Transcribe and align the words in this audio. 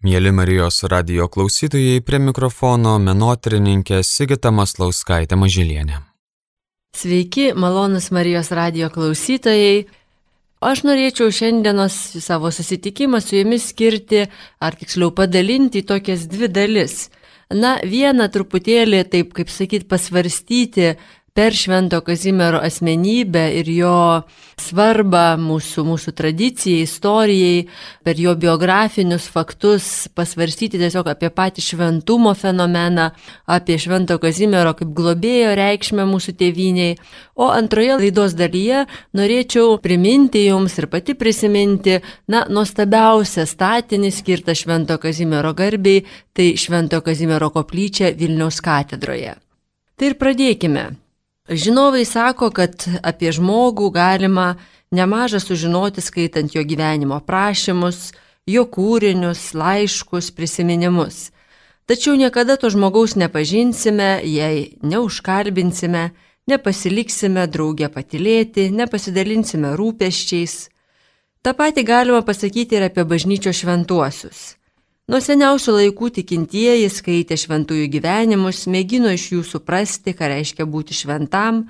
Mėly 0.00 0.30
Marijos 0.32 0.78
radio 0.88 1.26
klausytojai, 1.28 1.98
prie 2.00 2.16
mikrofono 2.24 2.94
menotyrininkė 3.04 3.98
Sigita 4.00 4.48
Maslauskaitė 4.48 5.36
Mažylienė. 5.36 5.98
Sveiki, 6.96 7.50
malonus 7.52 8.06
Marijos 8.08 8.48
radio 8.56 8.88
klausytojai. 8.94 9.90
Aš 10.64 10.86
norėčiau 10.88 11.28
šiandienos 11.28 11.98
savo 12.24 12.48
susitikimą 12.48 13.20
su 13.20 13.36
jumis 13.42 13.68
skirti, 13.74 14.24
ar 14.56 14.78
tiksliau 14.80 15.12
padalinti 15.12 15.84
į 15.84 15.88
tokias 15.92 16.24
dvi 16.32 16.48
dalis. 16.48 17.10
Na, 17.52 17.76
vieną 17.84 18.30
truputėlį, 18.32 19.02
taip 19.04 19.36
kaip 19.36 19.52
sakyt, 19.52 19.84
pasvarstyti 19.84 20.94
per 21.40 21.54
Švento 21.56 22.02
Kazimiero 22.04 22.58
asmenybę 22.60 23.46
ir 23.56 23.68
jo 23.72 23.94
svarbą 24.60 25.38
mūsų, 25.40 25.86
mūsų 25.88 26.12
tradicijai, 26.12 26.82
istorijai, 26.84 27.62
per 28.04 28.20
jo 28.20 28.34
biografinius 28.36 29.30
faktus, 29.32 29.86
pasvarstyti 30.12 30.76
tiesiog 30.82 31.08
apie 31.08 31.32
patį 31.32 31.64
šventumo 31.64 32.34
fenomeną, 32.36 33.08
apie 33.56 33.80
Švento 33.80 34.20
Kazimiero 34.20 34.76
kaip 34.76 34.92
globėjo 35.00 35.56
reikšmę 35.56 36.04
mūsų 36.12 36.36
tėviniai. 36.44 37.00
O 37.40 37.48
antroje 37.56 37.96
laidos 38.04 38.36
dalyje 38.36 38.84
norėčiau 39.16 39.78
priminti 39.80 40.44
jums 40.44 40.76
ir 40.76 40.92
pati 40.92 41.16
prisiminti, 41.16 42.02
na, 42.28 42.44
nuostabiausią 42.52 43.48
statinį 43.48 44.12
skirtą 44.12 44.52
Švento 44.52 45.00
Kazimiero 45.00 45.56
garbiai, 45.56 46.04
tai 46.36 46.52
Švento 46.60 47.00
Kazimiero 47.00 47.48
koplyčia 47.48 48.12
Vilniaus 48.12 48.60
katedroje. 48.60 49.38
Tai 49.96 50.12
ir 50.12 50.20
pradėkime. 50.20 50.90
Žinovai 51.50 52.04
sako, 52.06 52.52
kad 52.54 52.84
apie 53.02 53.32
žmogų 53.34 53.88
galima 53.90 54.54
nemažą 54.94 55.40
sužinoti 55.42 55.98
skaitant 55.98 56.54
jo 56.54 56.62
gyvenimo 56.62 57.18
prašymus, 57.26 58.12
jo 58.46 58.62
kūrinius, 58.70 59.50
laiškus, 59.58 60.30
prisiminimus. 60.30 61.32
Tačiau 61.90 62.14
niekada 62.14 62.54
to 62.54 62.70
žmogaus 62.70 63.16
nepažinsime, 63.18 64.20
jei 64.22 64.78
neužkalbinsime, 64.78 66.04
nepasiliksime 66.46 67.48
draugę 67.50 67.90
patilėti, 67.90 68.68
nepasidalinsime 68.70 69.74
rūpeščiais. 69.74 70.56
Ta 71.42 71.56
pati 71.58 71.82
galima 71.82 72.22
pasakyti 72.22 72.78
ir 72.78 72.86
apie 72.86 73.02
bažnyčio 73.02 73.50
šventuosius. 73.50 74.59
Nuo 75.10 75.18
seniausių 75.18 75.72
laikų 75.74 76.08
tikintieji 76.20 76.86
skaitė 76.94 77.34
šventųjų 77.40 77.88
gyvenimus, 77.90 78.60
mėgino 78.70 79.10
iš 79.10 79.24
jų 79.32 79.40
suprasti, 79.42 80.12
ką 80.14 80.28
reiškia 80.30 80.62
būti 80.70 80.94
šventam, 80.94 81.64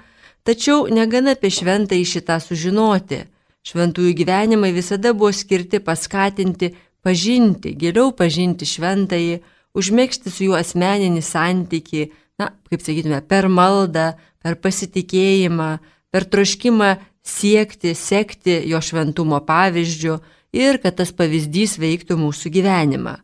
tačiau 0.44 0.82
negana 0.92 1.32
apie 1.32 1.48
šventą 1.48 1.96
į 1.96 2.02
šitą 2.10 2.36
sužinoti. 2.44 3.22
Šventųjų 3.64 4.10
gyvenimai 4.18 4.74
visada 4.76 5.14
buvo 5.16 5.30
skirti 5.32 5.80
paskatinti, 5.80 6.74
pažinti, 7.00 7.72
geriau 7.80 8.10
pažinti 8.18 8.68
šventąjį, 8.68 9.40
užmėgsti 9.72 10.34
su 10.34 10.50
juo 10.50 10.60
asmeninį 10.60 11.24
santyki, 11.24 12.10
na, 12.36 12.50
kaip 12.68 12.84
sakytume, 12.84 13.22
per 13.24 13.48
maldą, 13.48 14.10
per 14.44 14.60
pasitikėjimą, 14.60 15.70
per 16.12 16.28
troškimą 16.28 16.90
siekti, 17.24 17.96
sekti 17.96 18.60
jo 18.68 18.84
šventumo 18.84 19.40
pavyzdžių 19.48 20.20
ir 20.60 20.82
kad 20.84 21.00
tas 21.00 21.16
pavyzdys 21.16 21.78
veiktų 21.80 22.20
mūsų 22.20 22.56
gyvenimą. 22.60 23.16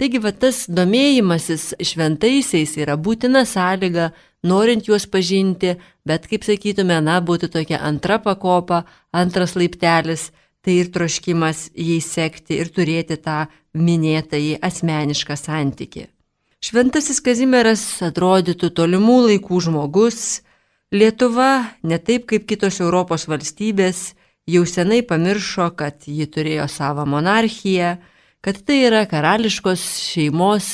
Taigi, 0.00 0.18
va 0.18 0.32
tas 0.34 0.64
domėjimasis 0.66 1.72
šventaisiais 1.78 2.72
yra 2.82 2.96
būtina 2.98 3.44
sąlyga, 3.46 4.08
norint 4.42 4.88
juos 4.88 5.06
pažinti, 5.06 5.76
bet, 6.02 6.26
kaip 6.30 6.46
sakytume, 6.46 6.96
na, 7.04 7.20
būtų 7.22 7.52
tokia 7.54 7.78
antra 7.78 8.18
pakopa, 8.22 8.82
antras 9.14 9.54
laiptelis, 9.54 10.32
tai 10.64 10.80
ir 10.80 10.90
troškimas 10.90 11.68
jais 11.76 12.08
sekti 12.10 12.58
ir 12.58 12.72
turėti 12.74 13.20
tą 13.22 13.44
minėtąjį 13.76 14.58
asmenišką 14.64 15.36
santyki. 15.38 16.08
Šventasis 16.64 17.20
Kazimieras 17.20 17.84
atrodytų 18.02 18.70
tolimų 18.74 19.18
laikų 19.28 19.60
žmogus, 19.66 20.40
Lietuva, 20.94 21.74
ne 21.82 21.98
taip 21.98 22.26
kaip 22.30 22.44
kitos 22.46 22.78
Europos 22.80 23.26
valstybės, 23.26 24.14
jau 24.46 24.62
senai 24.68 25.02
pamiršo, 25.02 25.72
kad 25.74 26.06
ji 26.06 26.26
turėjo 26.30 26.68
savo 26.70 27.02
monarchiją, 27.08 27.96
kad 28.44 28.58
tai 28.60 28.82
yra 28.84 29.06
karališkos 29.08 29.82
šeimos 30.04 30.66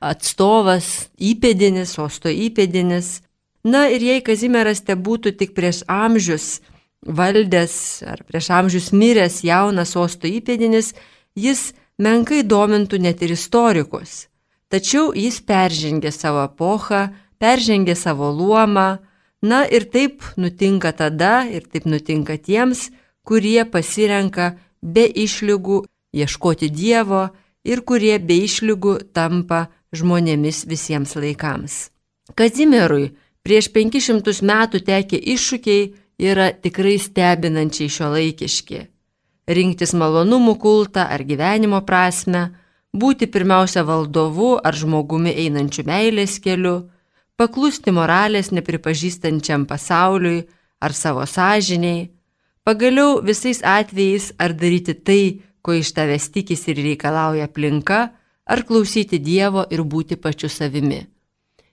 atstovas, 0.00 1.10
įpėdinis, 1.18 1.96
osto 1.98 2.30
įpėdinis. 2.30 3.18
Na 3.66 3.88
ir 3.90 4.04
jei 4.06 4.22
Kazimieras 4.24 4.80
te 4.86 4.94
būtų 4.94 5.34
tik 5.40 5.50
prieš 5.56 5.82
amžius 5.90 6.60
valdęs 7.02 7.74
ar 8.06 8.22
prieš 8.28 8.52
amžius 8.54 8.88
miręs 8.94 9.42
jaunas 9.44 9.96
osto 9.98 10.30
įpėdinis, 10.30 10.94
jis 11.34 11.72
menkai 11.98 12.44
domintų 12.46 13.02
net 13.02 13.26
ir 13.26 13.34
istorikus. 13.34 14.28
Tačiau 14.70 15.10
jis 15.10 15.42
peržengė 15.42 16.14
savo 16.14 16.46
epochą, 16.46 17.08
peržengė 17.42 17.98
savo 17.98 18.30
luomą, 18.30 19.00
na 19.42 19.64
ir 19.66 19.90
taip 19.90 20.22
nutinka 20.38 20.92
tada 20.94 21.42
ir 21.50 21.66
taip 21.66 21.90
nutinka 21.90 22.38
tiems, 22.38 22.92
kurie 23.26 23.64
pasirenka 23.66 24.54
be 24.80 25.10
išlygų 25.10 25.84
ieškoti 26.12 26.70
Dievo 26.70 27.28
ir 27.64 27.82
kurie 27.86 28.18
be 28.18 28.36
išlygų 28.46 28.96
tampa 29.14 29.66
žmonėmis 29.94 30.64
visiems 30.70 31.16
laikams. 31.16 31.90
Kazimierui 32.38 33.10
prieš 33.42 33.70
500 33.74 34.42
metų 34.46 34.80
tekę 34.86 35.18
iššūkiai 35.34 35.90
yra 36.30 36.50
tikrai 36.52 36.98
stebinančiai 37.00 37.90
šio 37.90 38.12
laikiški. 38.14 38.80
Rinktis 39.50 39.94
malonumų 39.98 40.54
kultą 40.62 41.08
ar 41.10 41.24
gyvenimo 41.26 41.80
prasme, 41.86 42.50
būti 42.94 43.26
pirmiausia 43.26 43.82
valdovu 43.86 44.56
ar 44.62 44.76
žmogumi 44.76 45.32
einančiu 45.44 45.86
meilės 45.88 46.38
keliu, 46.44 46.90
paklusti 47.40 47.90
moralės 47.90 48.52
nepripažįstančiam 48.54 49.66
pasauliui 49.66 50.44
ar 50.80 50.94
savo 50.94 51.24
sąžiniai, 51.26 52.10
pagaliau 52.64 53.20
visais 53.24 53.62
atvejais 53.64 54.30
ar 54.38 54.54
daryti 54.54 54.94
tai, 54.94 55.24
ko 55.62 55.76
iš 55.76 55.92
tavęs 55.96 56.30
tikisi 56.34 56.72
ir 56.72 56.82
reikalauja 56.84 57.48
aplinka, 57.48 58.00
ar 58.50 58.62
klausyti 58.66 59.18
Dievo 59.18 59.64
ir 59.70 59.82
būti 59.84 60.16
pačiu 60.16 60.48
savimi. 60.48 61.04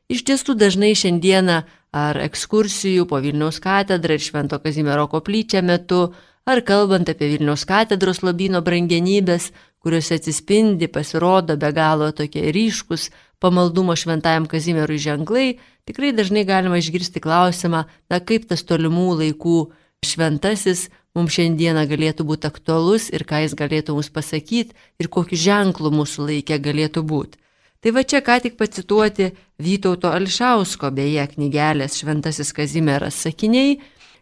Iš 0.07 0.23
tiesų 0.27 0.55
dažnai 0.55 0.93
šiandieną 0.95 1.57
ar 1.91 2.19
ekskursijų 2.23 3.07
po 3.09 3.19
Vilniaus 3.23 3.59
katedrą 3.63 4.15
ir 4.15 4.23
Švento 4.23 4.59
Kazimiero 4.63 5.07
koplyčią 5.11 5.63
metu, 5.65 6.13
ar 6.47 6.61
kalbant 6.63 7.09
apie 7.11 7.31
Vilniaus 7.33 7.65
katedros 7.67 8.21
lobino 8.23 8.61
brangenybės, 8.63 9.51
kuriuose 9.83 10.19
atsispindi, 10.19 10.87
pasirodo 10.87 11.57
be 11.59 11.71
galo 11.75 12.11
tokie 12.15 12.51
ryškus 12.55 13.09
pamaldumo 13.39 13.95
šventajam 13.95 14.47
Kazimierui 14.49 14.99
ženklai, 15.01 15.47
tikrai 15.85 16.13
dažnai 16.15 16.45
galima 16.47 16.79
išgirsti 16.79 17.21
klausimą, 17.23 17.85
na 18.09 18.19
kaip 18.19 18.47
tas 18.49 18.63
tolimų 18.67 19.09
laikų 19.21 19.59
šventasis 20.05 20.87
mums 21.17 21.33
šiandieną 21.33 21.83
galėtų 21.89 22.25
būti 22.29 22.47
aktualus 22.49 23.09
ir 23.09 23.25
ką 23.27 23.41
jis 23.43 23.57
galėtų 23.57 23.97
mums 23.97 24.11
pasakyti 24.13 24.77
ir 25.01 25.09
kokiu 25.09 25.39
ženklu 25.41 25.91
mūsų 25.93 26.29
laikė 26.29 26.61
galėtų 26.61 27.03
būti. 27.09 27.41
Tai 27.81 27.93
va 27.93 28.03
čia 28.03 28.23
ką 28.25 28.39
tik 28.43 28.57
pacituoti 28.57 29.31
Vytauto 29.61 30.09
Alšausko 30.13 30.89
beje 30.93 31.23
knygelės 31.33 31.97
Šventasis 31.99 32.53
Kazimieras 32.53 33.17
sakiniai 33.25 33.77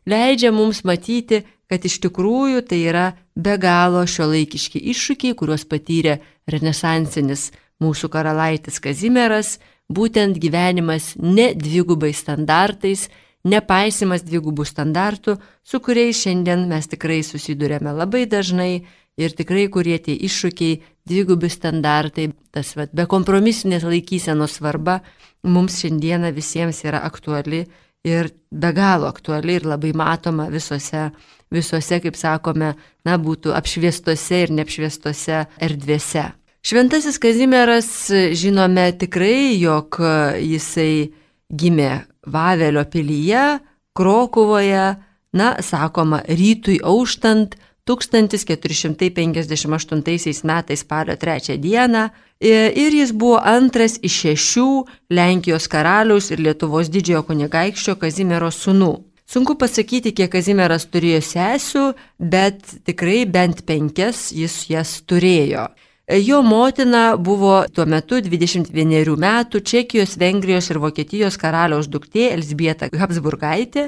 leidžia 0.07 0.51
mums 0.55 0.83
matyti, 0.87 1.43
kad 1.67 1.85
iš 1.85 1.97
tikrųjų 2.03 2.61
tai 2.69 2.81
yra 2.91 3.05
be 3.35 3.55
galo 3.59 4.03
šio 4.07 4.27
laikiški 4.31 4.81
iššūkiai, 4.91 5.35
kuriuos 5.39 5.65
patyrė 5.67 6.19
renesansinis 6.51 7.49
mūsų 7.81 8.11
karalaitis 8.13 8.79
Kazimieras, 8.83 9.57
būtent 9.91 10.37
gyvenimas 10.41 11.13
ne 11.19 11.51
dvigubai 11.57 12.13
standartais, 12.13 13.09
nepaisimas 13.45 14.25
dvigubų 14.25 14.65
standartų, 14.67 15.37
su 15.63 15.79
kuriais 15.83 16.19
šiandien 16.25 16.65
mes 16.69 16.89
tikrai 16.89 17.21
susidurėme 17.23 17.93
labai 17.95 18.25
dažnai 18.29 18.85
ir 19.17 19.35
tikrai 19.37 19.67
kurie 19.71 19.97
tie 20.01 20.15
iššūkiai, 20.27 20.81
dvigubi 21.07 21.49
standartai, 21.51 22.31
tas 22.51 22.73
vat, 22.75 22.91
bekompromisinės 22.97 23.85
laikysenos 23.85 24.57
svarba 24.59 24.99
mums 25.45 25.77
šiandieną 25.83 26.33
visiems 26.35 26.81
yra 26.87 27.03
aktuali 27.05 27.65
ir 28.05 28.31
be 28.51 28.71
galo 28.73 29.09
aktuali 29.09 29.59
ir 29.59 29.67
labai 29.69 29.93
matoma 29.97 30.49
visose, 30.49 31.09
visose 31.53 31.99
kaip 32.01 32.17
sakome, 32.17 32.73
na, 33.05 33.17
būtų 33.21 33.53
apšviestose 33.57 34.41
ir 34.45 34.55
neapšviestose 34.57 35.45
erdvėse. 35.61 36.31
Šventasis 36.65 37.19
Kazimieras 37.21 37.87
žinome 38.33 38.87
tikrai, 38.97 39.53
jog 39.61 39.99
jisai 40.41 41.13
gimė 41.53 42.07
Vavelio 42.25 42.83
pilyje, 42.91 43.59
Krokuvoje, 43.95 44.95
na, 45.35 45.55
sakoma, 45.63 46.19
rytui 46.27 46.79
auštant 46.83 47.55
1458 47.85 50.43
metais 50.43 50.79
spalio 50.79 51.15
3 51.15 51.57
dieną 51.57 52.09
ir 52.41 52.93
jis 52.93 53.11
buvo 53.13 53.39
antras 53.43 53.99
iš 54.01 54.21
šešių 54.23 54.85
Lenkijos 55.09 55.67
karaliaus 55.67 56.31
ir 56.31 56.39
Lietuvos 56.39 56.89
didžiojo 56.89 57.23
kunigaikščio 57.29 57.95
Kazimiero 58.01 58.51
sūnų. 58.51 58.95
Sunku 59.25 59.55
pasakyti, 59.57 60.11
kiek 60.13 60.31
Kazimieras 60.33 60.85
turėjo 60.85 61.21
sesių, 61.25 61.93
bet 62.19 62.61
tikrai 62.85 63.25
bent 63.25 63.65
penkias 63.65 64.31
jis 64.33 64.69
jas 64.69 65.01
turėjo. 65.05 65.67
Jo 66.07 66.41
motina 66.41 67.15
buvo 67.17 67.63
tuo 67.73 67.85
metu 67.89 68.19
21 68.21 69.15
metų 69.17 69.61
Čekijos, 69.65 70.19
Vengrijos 70.21 70.69
ir 70.69 70.77
Vokietijos 70.77 71.37
karaliaus 71.41 71.89
duktė 71.89 72.27
Elsbieta 72.35 72.91
Habsburgaitė. 72.93 73.87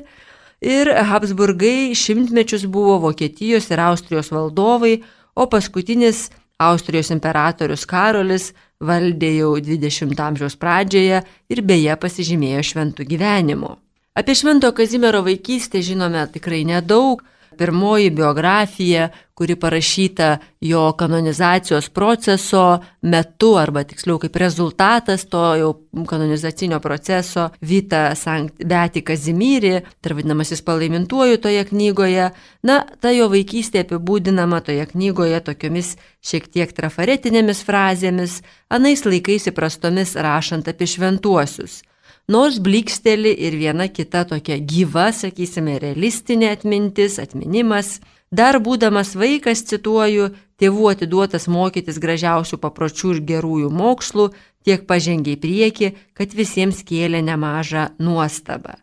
Ir 0.65 0.89
Habsburgai 0.89 1.93
šimtmečius 1.93 2.65
buvo 2.65 2.97
Vokietijos 3.03 3.69
ir 3.69 3.83
Austrijos 3.85 4.31
valdovai, 4.33 5.03
o 5.37 5.45
paskutinis 5.45 6.31
Austrijos 6.57 7.13
imperatorius 7.13 7.85
Karolis 7.85 8.49
valdė 8.81 9.35
jau 9.35 9.53
20 9.61 10.17
amžiaus 10.17 10.57
pradžioje 10.57 11.21
ir 11.21 11.61
beje 11.61 11.93
pasižymėjo 12.01 12.65
šventų 12.71 13.05
gyvenimu. 13.13 13.75
Apie 14.17 14.33
Švento 14.33 14.71
Kazimiero 14.73 15.21
vaikystę 15.21 15.83
žinome 15.85 16.25
tikrai 16.33 16.63
nedaug, 16.65 17.21
pirmoji 17.57 18.09
biografija, 18.09 19.09
kuri 19.37 19.55
parašyta 19.55 20.37
jo 20.61 20.91
kanonizacijos 20.97 21.89
proceso 21.89 22.79
metu, 23.01 23.51
arba 23.57 23.83
tiksliau 23.83 24.17
kaip 24.21 24.35
rezultatas 24.41 25.25
to 25.29 25.41
jau 25.59 25.71
kanonizacinio 26.09 26.79
proceso, 26.79 27.49
Vita 27.61 28.15
Sankt 28.15 28.63
Beti 28.65 29.03
Kazimyri, 29.05 29.81
tai 30.01 30.15
vadinamasis 30.17 30.61
palaimintuoju 30.65 31.37
toje 31.37 31.65
knygoje. 31.69 32.31
Na, 32.63 32.79
ta 33.01 33.11
jo 33.13 33.29
vaikystė 33.33 33.85
apibūdinama 33.85 34.61
toje 34.65 34.85
knygoje 34.93 35.43
tokiomis 35.51 35.95
šiek 36.25 36.49
tiek 36.49 36.73
trafaretinėmis 36.73 37.61
frazėmis, 37.67 38.41
anais 38.73 39.05
laikais 39.05 39.51
įprastomis 39.53 40.17
rašant 40.17 40.67
apie 40.73 40.89
šventuosius 40.89 41.83
nors 42.27 42.59
bliksteli 42.59 43.31
ir 43.47 43.55
viena 43.55 43.87
kita 43.87 44.25
tokia 44.27 44.57
gyva, 44.59 45.09
sakysime, 45.15 45.77
realistinė 45.83 46.51
atmintis, 46.55 47.19
atminimas. 47.23 47.99
Dar 48.31 48.59
būdamas 48.59 49.13
vaikas, 49.15 49.63
cituoju, 49.69 50.31
tėvų 50.59 50.89
atiduotas 50.91 51.47
mokytis 51.47 51.99
gražiausių 52.03 52.59
papročių 52.59 53.13
ir 53.15 53.21
gerųjų 53.31 53.69
mokslų, 53.71 54.31
tiek 54.67 54.83
pažengė 54.89 55.37
į 55.37 55.41
priekį, 55.45 55.93
kad 56.17 56.35
visiems 56.35 56.83
kėlė 56.83 57.23
nemažą 57.23 57.93
nuostabą. 58.03 58.75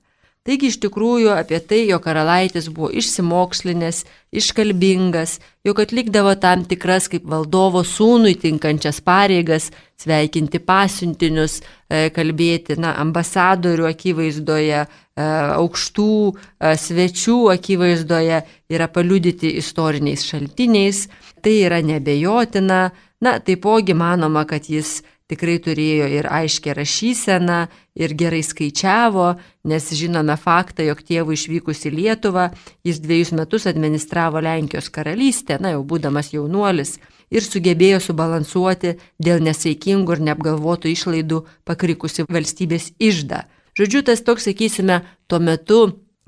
Taigi 0.44 0.68
iš 0.68 0.76
tikrųjų 0.82 1.30
apie 1.32 1.56
tai, 1.64 1.86
jo 1.88 1.96
karalaitis 2.04 2.66
buvo 2.68 2.90
išsimokslinęs, 2.92 4.02
iškalbingas, 4.36 5.38
jog 5.64 5.78
atlikdavo 5.80 6.34
tam 6.36 6.66
tikras 6.68 7.06
kaip 7.08 7.24
valdovo 7.32 7.80
sūnui 7.80 8.34
tinkančias 8.42 9.00
pareigas, 9.00 9.70
sveikinti 9.96 10.60
pasiuntinius, 10.60 11.62
e, 11.88 12.10
kalbėti 12.12 12.76
na, 12.76 12.92
ambasadorių 13.00 13.88
akivaizdoje, 13.88 14.82
e, 14.84 15.30
aukštų 15.56 16.10
e, 16.28 16.74
svečių 16.84 17.38
akivaizdoje, 17.54 18.42
yra 18.68 18.90
paliudyti 18.92 19.54
istoriniais 19.62 20.28
šaltiniais, 20.28 21.06
tai 21.40 21.56
yra 21.64 21.80
nebejotina. 21.80 22.90
Na, 23.24 23.38
taipogi 23.40 23.96
manoma, 23.96 24.44
kad 24.44 24.68
jis 24.68 24.98
tikrai 25.30 25.56
turėjo 25.62 26.08
ir 26.12 26.28
aiškę 26.28 26.74
rašyseną, 26.76 27.58
ir 27.96 28.14
gerai 28.18 28.42
skaičiavo, 28.44 29.28
nes 29.70 29.88
žinome 29.96 30.36
faktą, 30.40 30.84
jog 30.84 31.00
tėvų 31.06 31.36
išvykus 31.36 31.86
į 31.88 31.94
Lietuvą, 31.94 32.50
jis 32.84 33.00
dviejus 33.00 33.32
metus 33.38 33.66
administravo 33.70 34.42
Lenkijos 34.44 34.90
karalystę, 34.92 35.58
na 35.60 35.74
jau 35.74 35.82
būdamas 35.86 36.32
jaunuolis, 36.34 36.98
ir 37.32 37.44
sugebėjo 37.44 38.02
subalansuoti 38.04 38.96
dėl 39.22 39.42
nesaikingų 39.46 40.18
ir 40.18 40.24
neapgalvotų 40.28 40.92
išlaidų 40.92 41.44
pakrikusi 41.64 42.26
valstybės 42.28 42.92
išdą. 42.98 43.44
Žodžiu, 43.74 44.04
tas 44.06 44.22
toks, 44.22 44.46
sakysime, 44.46 45.00
tuo 45.26 45.40
metu, 45.42 45.80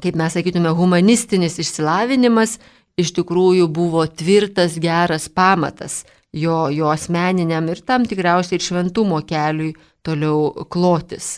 kaip 0.03 0.17
mes 0.19 0.35
sakytume, 0.35 0.73
humanistinis 0.75 1.61
išsilavinimas 1.63 2.57
iš 2.99 3.13
tikrųjų 3.19 3.69
buvo 3.69 4.07
tvirtas, 4.09 4.81
geras 4.81 5.29
pamatas 5.29 6.05
jo, 6.37 6.67
jo 6.73 6.91
asmeniniam 6.93 7.69
ir 7.73 7.83
tam 7.87 8.07
tikriausiai 8.09 8.61
ir 8.61 8.67
šventumo 8.67 9.23
keliui 9.27 9.75
toliau 10.07 10.67
klotis. 10.71 11.37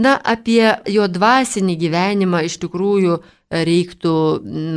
Na, 0.00 0.16
apie 0.16 0.64
jo 0.88 1.04
dvasinį 1.12 1.76
gyvenimą 1.80 2.40
iš 2.48 2.56
tikrųjų 2.62 3.18
reiktų 3.50 4.14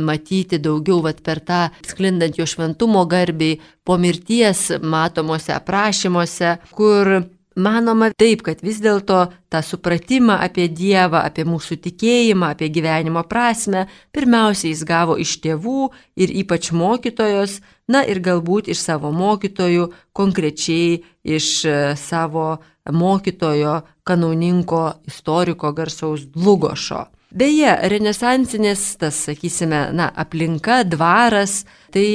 matyti 0.04 0.58
daugiau 0.60 0.98
vat, 1.04 1.22
per 1.24 1.40
tą 1.46 1.60
sklindant 1.86 2.36
jo 2.36 2.46
šventumo 2.48 3.04
garbiai 3.08 3.60
po 3.86 3.96
mirties 4.00 4.66
matomuose 4.82 5.54
aprašymuose, 5.54 6.56
kur 6.74 7.14
Manoma 7.54 8.08
taip, 8.10 8.42
kad 8.42 8.62
vis 8.66 8.80
dėlto 8.82 9.20
tą 9.52 9.60
supratimą 9.62 10.40
apie 10.42 10.66
Dievą, 10.66 11.20
apie 11.22 11.44
mūsų 11.46 11.78
tikėjimą, 11.84 12.50
apie 12.50 12.66
gyvenimo 12.74 13.22
prasme, 13.30 13.86
pirmiausia 14.10 14.72
jis 14.72 14.82
gavo 14.88 15.14
iš 15.22 15.36
tėvų 15.44 15.84
ir 16.18 16.34
ypač 16.42 16.72
mokytojos, 16.74 17.60
na 17.86 18.02
ir 18.10 18.18
galbūt 18.24 18.72
iš 18.74 18.82
savo 18.82 19.12
mokytojų, 19.14 19.86
konkrečiai 20.12 21.04
iš 21.22 21.48
e, 21.68 21.76
savo 22.00 22.56
mokytojo, 22.90 23.82
kanauninko, 24.02 24.84
istoriko 25.06 25.70
garsaus 25.72 26.26
Dlugošo. 26.34 27.04
Beje, 27.34 27.70
renesansinės, 27.90 28.82
tas, 29.00 29.16
sakysime, 29.26 29.88
na, 29.98 30.06
aplinka, 30.22 30.84
dvaras, 30.86 31.64
tai 31.90 32.06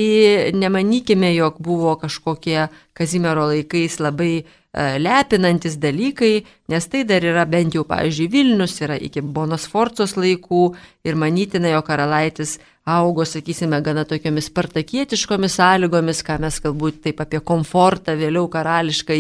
nemanykime, 0.56 1.34
jog 1.36 1.60
buvo 1.60 1.98
kažkokie 2.00 2.70
Kazimiero 2.96 3.50
laikais 3.50 4.00
labai 4.00 4.46
E, 4.70 5.00
lepinantis 5.02 5.80
dalykai, 5.82 6.44
nes 6.70 6.86
tai 6.86 7.02
dar 7.10 7.24
yra 7.26 7.46
bent 7.50 7.74
jau, 7.74 7.82
pavyzdžiui, 7.90 8.30
Vilnius 8.30 8.76
yra 8.86 9.00
iki 9.02 9.24
Bonos 9.26 9.66
Forcos 9.66 10.14
laikų 10.14 10.68
ir 11.10 11.18
manytina, 11.18 11.72
jo 11.74 11.82
karalaitis 11.88 12.60
augo, 12.90 13.26
sakysime, 13.28 13.80
gana 13.86 14.06
tokiamis 14.08 14.50
spartakietiškomis 14.50 15.58
sąlygomis, 15.60 16.22
ką 16.26 16.40
mes 16.44 16.60
galbūt 16.64 17.02
taip 17.06 17.22
apie 17.24 17.42
komfortą, 17.46 18.16
vėliau 18.20 18.48
karališkai 18.52 19.20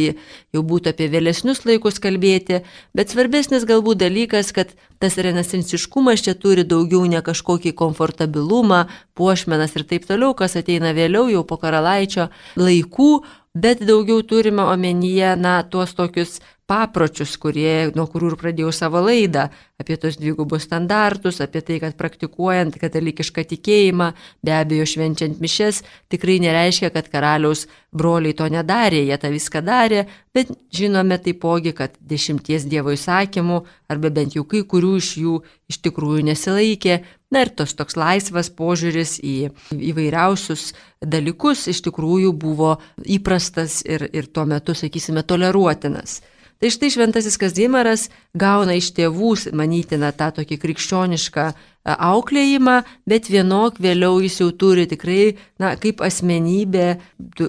jau 0.55 0.63
būtų 0.71 0.93
apie 0.93 1.09
vėlesnius 1.13 1.63
laikus 1.67 2.01
kalbėti, 2.03 2.61
bet 2.97 3.13
svarbesnis 3.13 3.67
galbūt 3.69 4.01
dalykas, 4.03 4.53
kad 4.55 4.73
tas 4.99 5.17
renesansiškumas 5.17 6.25
čia 6.25 6.35
turi 6.35 6.65
daugiau 6.67 7.05
ne 7.07 7.21
kažkokį 7.25 7.73
komfortabilumą, 7.79 8.85
puošmenas 9.15 9.75
ir 9.79 9.87
taip 9.89 10.07
toliau, 10.09 10.35
kas 10.35 10.57
ateina 10.59 10.93
vėliau 10.97 11.29
jau 11.31 11.45
po 11.47 11.59
karalaičio 11.61 12.29
laikų, 12.59 13.11
bet 13.55 13.83
daugiau 13.85 14.23
turime 14.23 14.65
omenyje, 14.67 15.35
na, 15.39 15.59
tuos 15.63 15.95
tokius 15.97 16.39
papročius, 16.69 17.33
kurie, 17.41 17.89
nuo 17.97 18.05
kurių 18.09 18.33
ir 18.33 18.37
pradėjau 18.39 18.71
savo 18.75 19.01
laidą, 19.01 19.47
apie 19.81 19.97
tos 19.97 20.19
dvigubus 20.19 20.67
standartus, 20.67 21.39
apie 21.41 21.63
tai, 21.65 21.79
kad 21.81 21.97
praktikuojant 21.97 22.77
katalikišką 22.79 23.45
tikėjimą, 23.49 24.11
be 24.45 24.53
abejo 24.53 24.85
švenčiant 24.93 25.41
mišes, 25.41 25.81
tikrai 26.13 26.37
nereiškia, 26.43 26.91
kad 26.93 27.09
karaliaus 27.11 27.65
broliai 27.95 28.37
to 28.37 28.45
nedarė, 28.53 29.01
jie 29.07 29.17
tą 29.17 29.33
viską 29.33 29.63
darė, 29.65 30.05
bet 30.35 30.51
žinome 30.75 31.17
taipogi, 31.17 31.73
kad 31.73 31.95
dešimties 31.99 32.67
Dievo 32.69 32.93
įsakymų, 32.93 33.63
arba 33.89 34.13
bent 34.13 34.37
jau 34.37 34.45
kai 34.45 34.61
kurių 34.61 34.97
iš 35.01 35.15
jų 35.23 35.39
iš 35.69 35.81
tikrųjų 35.85 36.27
nesilaikė, 36.29 36.99
Na 37.29 37.43
ir 37.45 37.51
tos 37.53 37.75
toks 37.77 37.93
laisvas 37.93 38.47
požiūris 38.57 39.19
į 39.21 39.51
įvairiausius 39.91 40.71
dalykus 41.13 41.67
iš 41.69 41.83
tikrųjų 41.85 42.31
buvo 42.33 42.71
įprastas 43.05 43.83
ir, 43.85 44.07
ir 44.09 44.31
tuo 44.33 44.47
metu, 44.49 44.73
sakysime, 44.73 45.21
toleruotinas. 45.21 46.23
Tai 46.59 46.67
štai 46.67 46.89
šventasis 46.91 47.37
Kazimieras 47.39 48.09
gauna 48.35 48.73
iš 48.75 48.89
tėvų, 48.97 49.29
manytina, 49.55 50.09
tą 50.11 50.27
tokį 50.35 50.57
krikščionišką 50.59 51.45
e, 51.47 51.53
auklėjimą, 51.87 52.73
bet 53.07 53.29
vienok 53.31 53.77
vėliau 53.79 54.17
jis 54.19 54.41
jau 54.41 54.49
turi 54.51 54.83
tikrai, 54.91 55.37
na, 55.55 55.77
kaip 55.79 56.03
asmenybė 56.03 56.89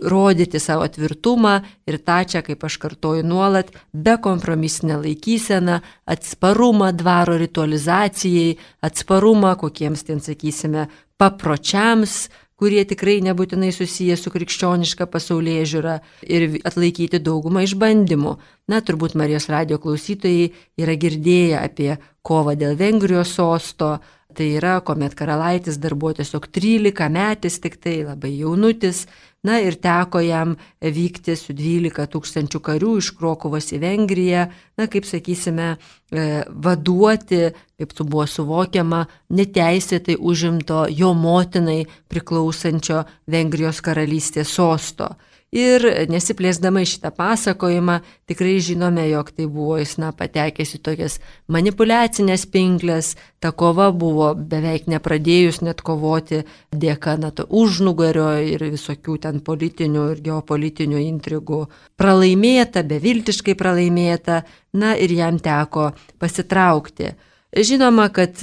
rodyti 0.06 0.62
savo 0.62 0.86
tvirtumą 0.94 1.56
ir 1.90 1.98
tą 2.06 2.20
čia, 2.30 2.44
kaip 2.46 2.62
aš 2.62 2.78
kartoju 2.84 3.26
nuolat, 3.26 3.74
be 3.90 4.14
kompromisinę 4.22 5.00
laikyseną, 5.02 5.80
atsparumą 6.06 6.92
dvaro 6.94 7.34
ritualizacijai, 7.42 8.60
atsparumą 8.86 9.56
kokiems 9.58 10.06
ten, 10.06 10.22
sakysime, 10.22 10.86
papročiams, 11.18 12.28
kurie 12.60 12.84
tikrai 12.84 13.18
nebūtinai 13.24 13.72
susiję 13.72 14.18
su 14.20 14.32
krikščioniška 14.34 15.08
pasaulyje 15.08 15.66
žiūra 15.72 15.96
ir 16.28 16.60
atlaikyti 16.68 17.22
daugumą 17.24 17.64
išbandymų. 17.64 18.36
Na, 18.68 18.84
turbūt 18.84 19.16
Marijos 19.16 19.48
radio 19.48 19.80
klausytojai 19.82 20.50
yra 20.80 20.96
girdėję 21.00 21.60
apie 21.64 21.94
kovą 22.22 22.58
dėl 22.60 22.76
Vengrijos 22.76 23.32
sosto, 23.38 23.96
Tai 24.30 24.46
yra, 24.46 24.76
kuomet 24.86 25.16
karalaitis 25.18 25.80
dar 25.82 25.96
buvo 25.98 26.12
tiesiog 26.14 26.44
13 26.54 27.08
metais, 27.10 27.56
tik 27.58 27.80
tai 27.82 27.96
labai 28.06 28.30
jaunutis, 28.38 29.08
na 29.46 29.58
ir 29.64 29.78
teko 29.80 30.20
jam 30.20 30.54
vykti 30.80 31.36
su 31.38 31.54
12 31.56 32.06
tūkstančių 32.12 32.60
karių 32.64 32.92
iš 33.00 33.12
Krokovos 33.16 33.70
į 33.76 33.80
Vengriją, 33.84 34.46
na 34.76 34.88
kaip 34.92 35.08
sakysime, 35.08 35.72
e, 36.12 36.26
vaduoti, 36.48 37.42
kaip 37.80 37.96
tu 37.96 38.04
buvo 38.04 38.26
suvokiama, 38.28 39.06
neteisėtai 39.32 40.18
užimto 40.20 40.84
jo 40.92 41.14
motinai 41.16 41.86
priklausančio 42.12 43.04
Vengrijos 43.30 43.80
karalystės 43.84 44.52
sosto. 44.52 45.14
Ir 45.50 45.82
nesiplėsdama 46.06 46.84
šitą 46.86 47.10
pasakojimą, 47.10 47.96
tikrai 48.30 48.60
žinome, 48.62 49.02
jog 49.10 49.32
tai 49.34 49.48
buvo 49.50 49.80
jis, 49.80 49.96
na, 49.98 50.12
patekęs 50.14 50.76
į 50.76 50.78
tokias 50.86 51.16
manipulacinės 51.50 52.44
pinklės, 52.46 53.16
ta 53.42 53.50
kova 53.50 53.88
buvo 53.90 54.28
beveik 54.38 54.86
nepradėjus 54.86 55.58
net 55.66 55.82
kovoti 55.82 56.44
dėka, 56.70 57.16
na, 57.18 57.32
to 57.34 57.48
užnugario 57.50 58.28
ir 58.46 58.62
visokių 58.62 59.16
ten 59.26 59.40
politinių 59.42 60.04
ir 60.12 60.20
geopolitinių 60.28 61.02
intrigų. 61.08 61.64
Pralaimėta, 61.98 62.84
beviltiškai 62.86 63.58
pralaimėta, 63.58 64.44
na 64.70 64.94
ir 64.94 65.10
jam 65.18 65.42
teko 65.42 65.90
pasitraukti. 66.22 67.10
Žinoma, 67.50 68.06
kad 68.14 68.38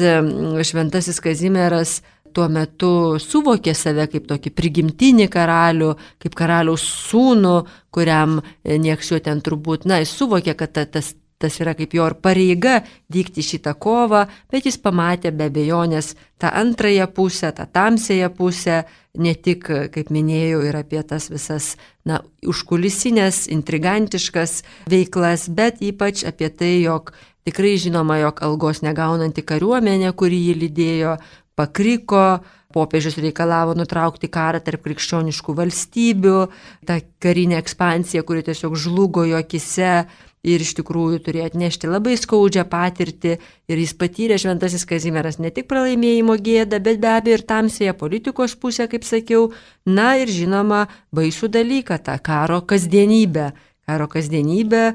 šventasis 0.68 1.24
Kazimieras 1.24 2.02
tuo 2.38 2.48
metu 2.54 3.18
suvokė 3.22 3.74
save 3.74 4.06
kaip 4.12 4.28
tokį 4.30 4.54
prigimtinį 4.54 5.26
karalių, 5.34 5.94
kaip 6.22 6.36
karaliaus 6.38 6.84
sūnų, 7.10 7.56
kuriam 7.94 8.38
e, 8.40 8.78
nieks 8.78 9.10
jo 9.14 9.22
ten 9.24 9.42
turbūt, 9.42 9.88
na, 9.90 10.04
jis 10.04 10.14
suvokė, 10.20 10.54
kad 10.60 10.76
ta, 10.76 10.84
tas, 10.86 11.16
tas 11.42 11.58
yra 11.62 11.74
kaip 11.78 11.96
jo 11.98 12.06
ir 12.10 12.18
pareiga 12.22 12.82
vykti 13.14 13.46
šitą 13.46 13.74
kovą, 13.82 14.26
bet 14.54 14.70
jis 14.70 14.78
pamatė 14.82 15.32
be 15.34 15.48
abejonės 15.50 16.14
tą 16.42 16.52
antrąją 16.62 17.08
pusę, 17.18 17.50
tą 17.58 17.66
tamsėją 17.74 18.30
pusę, 18.38 18.84
ne 19.18 19.34
tik, 19.34 19.66
kaip 19.96 20.14
minėjau, 20.14 20.62
ir 20.70 20.78
apie 20.78 21.02
tas 21.10 21.32
visas, 21.34 21.72
na, 22.06 22.22
užkulisinės, 22.46 23.48
intrigantiškas 23.54 24.62
veiklas, 24.94 25.48
bet 25.50 25.82
ypač 25.82 26.22
apie 26.30 26.52
tai, 26.54 26.76
jog 26.84 27.16
tikrai 27.50 27.78
žinoma, 27.82 28.20
jog 28.22 28.46
algos 28.46 28.84
negaunanti 28.86 29.42
kariuomenė, 29.42 30.14
kuri 30.20 30.38
jį 30.50 30.56
lydėjo, 30.62 31.18
pakriko, 31.58 32.40
popiežius 32.76 33.18
reikalavo 33.24 33.74
nutraukti 33.78 34.30
karą 34.30 34.62
tarp 34.64 34.84
krikščioniškų 34.86 35.58
valstybių, 35.58 36.38
ta 36.86 37.00
karinė 37.24 37.58
ekspansija, 37.62 38.24
kuri 38.28 38.46
tiesiog 38.46 38.78
žlugo 38.78 39.26
jo 39.26 39.40
akise 39.40 40.06
ir 40.48 40.64
iš 40.64 40.76
tikrųjų 40.78 41.20
turėjo 41.26 41.48
atnešti 41.50 41.90
labai 41.90 42.16
skaudžią 42.20 42.64
patirtį 42.70 43.34
ir 43.72 43.82
jis 43.82 43.94
patyrė 44.00 44.38
šventasis 44.40 44.86
Kazimieras 44.88 45.40
ne 45.44 45.52
tik 45.54 45.68
pralaimėjimo 45.72 46.38
gėdą, 46.44 46.80
bet 46.84 47.02
be 47.04 47.12
abejo 47.12 47.40
ir 47.40 47.46
tamsėje 47.50 47.96
politikos 47.98 48.56
pusę, 48.56 48.88
kaip 48.92 49.08
sakiau, 49.08 49.50
na 49.86 50.14
ir 50.22 50.32
žinoma 50.32 50.86
baisų 51.16 51.52
dalyką, 51.58 52.00
tą 52.04 52.20
karo 52.24 52.62
kasdienybę. 52.70 53.52
Karo 53.88 54.08
kasdienybę 54.12 54.92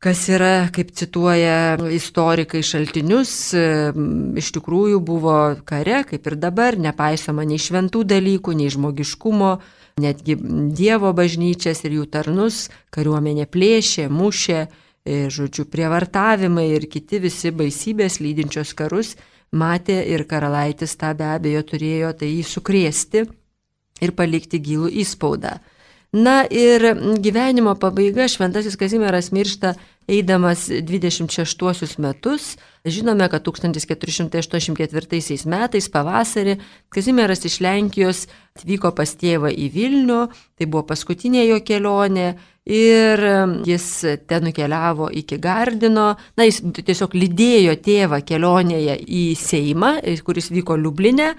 kas 0.00 0.22
yra, 0.32 0.70
kaip 0.72 0.94
cituoja 0.96 1.76
istorikai 1.92 2.62
šaltinius, 2.64 3.32
iš 4.40 4.52
tikrųjų 4.56 5.00
buvo 5.04 5.36
kare, 5.68 6.00
kaip 6.08 6.28
ir 6.30 6.36
dabar, 6.40 6.78
nepaisoma 6.80 7.44
nei 7.44 7.60
šventų 7.60 8.06
dalykų, 8.08 8.54
nei 8.56 8.70
žmogiškumo, 8.72 9.50
netgi 10.00 10.38
Dievo 10.76 11.12
bažnyčias 11.16 11.84
ir 11.84 11.98
jų 11.98 12.06
tarnus 12.14 12.68
kariuomenė 12.94 13.44
plėšė, 13.52 14.06
mušė, 14.08 14.60
e, 15.04 15.18
žodžiu, 15.28 15.66
prievartavimai 15.68 16.70
ir 16.78 16.86
kiti 16.88 17.20
visi 17.20 17.52
baisybės 17.52 18.22
lydinčios 18.24 18.72
karus 18.78 19.18
matė 19.52 19.98
ir 20.08 20.24
karalaitis 20.30 20.96
tą 20.96 21.12
be 21.18 21.28
abejo 21.28 21.60
turėjo 21.74 22.14
tai 22.16 22.30
jį 22.30 22.46
sukrėsti 22.46 23.26
ir 24.00 24.16
palikti 24.16 24.62
gilų 24.64 24.88
įspaudą. 25.02 25.58
Na 26.12 26.42
ir 26.50 26.82
gyvenimo 27.22 27.76
pabaiga 27.78 28.24
Šventasis 28.26 28.74
Kazimieras 28.74 29.28
miršta 29.30 29.76
eidamas 30.10 30.64
26 30.66 32.00
metus. 32.02 32.56
Žinome, 32.84 33.28
kad 33.30 33.44
1484 33.46 35.46
metais 35.46 35.88
pavasarį 35.92 36.56
Kazimieras 36.90 37.46
iš 37.46 37.60
Lenkijos 37.62 38.24
atvyko 38.58 38.90
pas 38.90 39.14
tėvą 39.14 39.54
į 39.54 39.70
Vilnių, 39.70 40.26
tai 40.58 40.66
buvo 40.66 40.82
paskutinė 40.90 41.46
jo 41.46 41.60
kelionė 41.62 42.34
ir 42.66 43.24
jis 43.70 43.88
ten 44.26 44.50
nukeliavo 44.50 45.14
iki 45.14 45.38
Gardino, 45.38 46.16
na 46.34 46.50
jis 46.50 46.58
tiesiog 46.74 47.14
lydėjo 47.14 47.78
tėvą 47.86 48.24
kelionėje 48.26 48.98
į 48.98 49.24
Seimą, 49.38 50.00
kuris 50.26 50.50
vyko 50.50 50.74
Liublinė, 50.74 51.36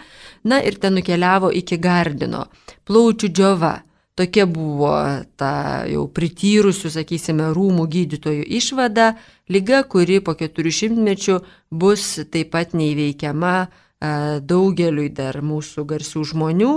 na 0.48 0.64
ir 0.64 0.80
ten 0.80 0.96
nukeliavo 0.96 1.52
iki 1.52 1.76
Gardino. 1.76 2.48
Plaučių 2.88 3.28
džiova 3.28 3.82
Tokia 4.20 4.44
buvo 4.46 4.92
ta 5.40 5.84
jau 5.88 6.04
prityrusių, 6.12 6.90
sakysime, 6.92 7.48
rūmų 7.56 7.86
gydytojų 7.94 8.44
išvada, 8.60 9.14
lyga, 9.48 9.86
kuri 9.88 10.20
po 10.20 10.36
400 10.36 11.00
mečių 11.06 11.38
bus 11.72 12.18
taip 12.34 12.52
pat 12.52 12.76
neįveikiama 12.76 13.54
e, 13.64 13.70
daugeliui 14.44 15.08
dar 15.16 15.40
mūsų 15.40 15.86
garsių 15.88 16.26
žmonių. 16.34 16.74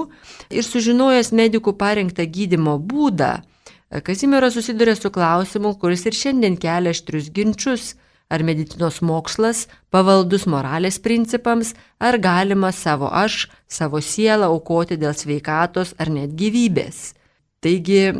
Ir 0.54 0.62
sužinojęs 0.62 1.32
medikų 1.34 1.74
parengtą 1.80 2.28
gydimo 2.30 2.76
būdą, 2.78 3.32
e, 3.90 4.00
Kazimieras 4.06 4.54
susiduria 4.54 4.94
su 4.94 5.10
klausimu, 5.10 5.74
kuris 5.82 6.06
ir 6.06 6.14
šiandien 6.14 6.54
kelia 6.54 6.94
aštrius 6.94 7.32
ginčius 7.34 7.96
ar 8.30 8.46
medicinos 8.46 9.00
mokslas 9.02 9.66
pavaldus 9.90 10.46
moralės 10.46 11.00
principams, 11.02 11.74
ar 11.98 12.18
galima 12.22 12.70
savo 12.72 13.10
aš, 13.10 13.48
savo 13.66 13.98
sielą 13.98 14.48
aukoti 14.54 14.96
dėl 15.02 15.18
sveikatos 15.18 15.96
ar 15.98 16.14
net 16.14 16.38
gyvybės. 16.38 17.12
Taigi, 17.64 18.10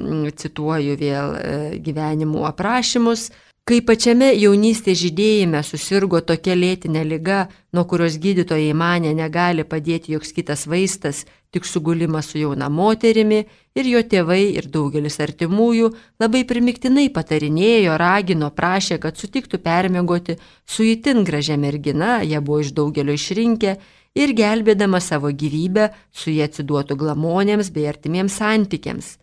cituoju 0.40 0.94
vėl 0.96 1.34
e, 1.36 1.56
gyvenimų 1.84 2.46
aprašymus, 2.48 3.26
kai 3.68 3.82
pačiame 3.84 4.30
jaunystės 4.36 4.96
žydėjime 5.02 5.60
susirgo 5.64 6.22
tokia 6.24 6.54
lėtinė 6.56 7.02
lyga, 7.04 7.38
nuo 7.76 7.84
kurios 7.88 8.16
gydytojai 8.20 8.72
mane 8.76 9.12
negali 9.16 9.66
padėti 9.68 10.14
joks 10.14 10.32
kitas 10.36 10.64
vaistas, 10.68 11.24
tik 11.52 11.68
sugulimas 11.68 12.30
su 12.32 12.40
jauna 12.40 12.70
moterimi 12.72 13.42
ir 13.78 13.88
jo 13.88 14.00
tėvai 14.12 14.40
ir 14.58 14.68
daugelis 14.72 15.20
artimųjų 15.22 15.90
labai 16.20 16.42
primiktinai 16.48 17.10
patarinėjo, 17.14 17.98
ragino, 18.00 18.48
prašė, 18.50 18.98
kad 19.02 19.20
sutiktų 19.20 19.60
permėgoti 19.64 20.38
su 20.64 20.86
įtin 20.88 21.20
gražia 21.28 21.58
mergina, 21.60 22.22
ją 22.24 22.40
buvo 22.40 22.62
iš 22.64 22.72
daugelio 22.76 23.16
išrinkę 23.16 23.76
ir 24.14 24.32
gelbėdama 24.40 25.00
savo 25.04 25.28
gyvybę 25.30 25.90
su 26.12 26.32
jie 26.32 26.48
atsiduotų 26.48 26.96
glamonėms 27.04 27.70
bei 27.76 27.86
artimiems 27.92 28.40
santykiams. 28.40 29.14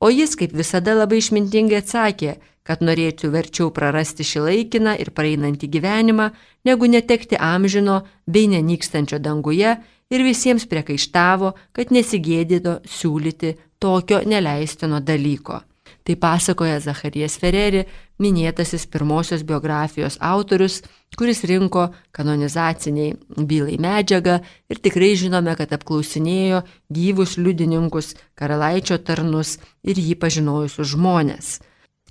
O 0.00 0.10
jis, 0.14 0.36
kaip 0.38 0.54
visada, 0.54 0.94
labai 0.94 1.18
išmintingai 1.18 1.80
atsakė, 1.82 2.36
kad 2.62 2.82
norėčiau 2.84 3.32
verčiau 3.32 3.70
prarasti 3.74 4.26
šį 4.28 4.42
laikiną 4.44 4.94
ir 5.02 5.10
praeinantį 5.16 5.70
gyvenimą, 5.74 6.28
negu 6.68 6.90
netekti 6.90 7.38
amžino 7.40 8.02
bei 8.26 8.46
nenykstančio 8.52 9.18
danguje 9.18 9.72
ir 10.12 10.24
visiems 10.26 10.68
priekaištavo, 10.70 11.54
kad 11.72 11.90
nesigėdino 11.94 12.78
siūlyti 12.84 13.54
tokio 13.82 14.20
neleistino 14.26 15.00
dalyko. 15.00 15.62
Tai 16.08 16.14
pasakoja 16.16 16.78
Zacharijas 16.80 17.34
Ferreri, 17.36 17.82
minėtasis 18.16 18.86
pirmosios 18.88 19.42
biografijos 19.44 20.14
autorius, 20.24 20.78
kuris 21.20 21.42
rinko 21.44 21.82
kanonizaciniai 22.16 23.44
bylai 23.50 23.76
medžiagą 23.76 24.38
ir 24.72 24.80
tikrai 24.80 25.10
žinome, 25.20 25.52
kad 25.60 25.74
apklausinėjo 25.76 26.62
gyvus 26.88 27.36
liudininkus, 27.36 28.14
karalaičio 28.40 28.96
tarnus 29.04 29.58
ir 29.84 30.00
jį 30.00 30.16
pažinojusius 30.24 30.94
žmonės. 30.94 31.58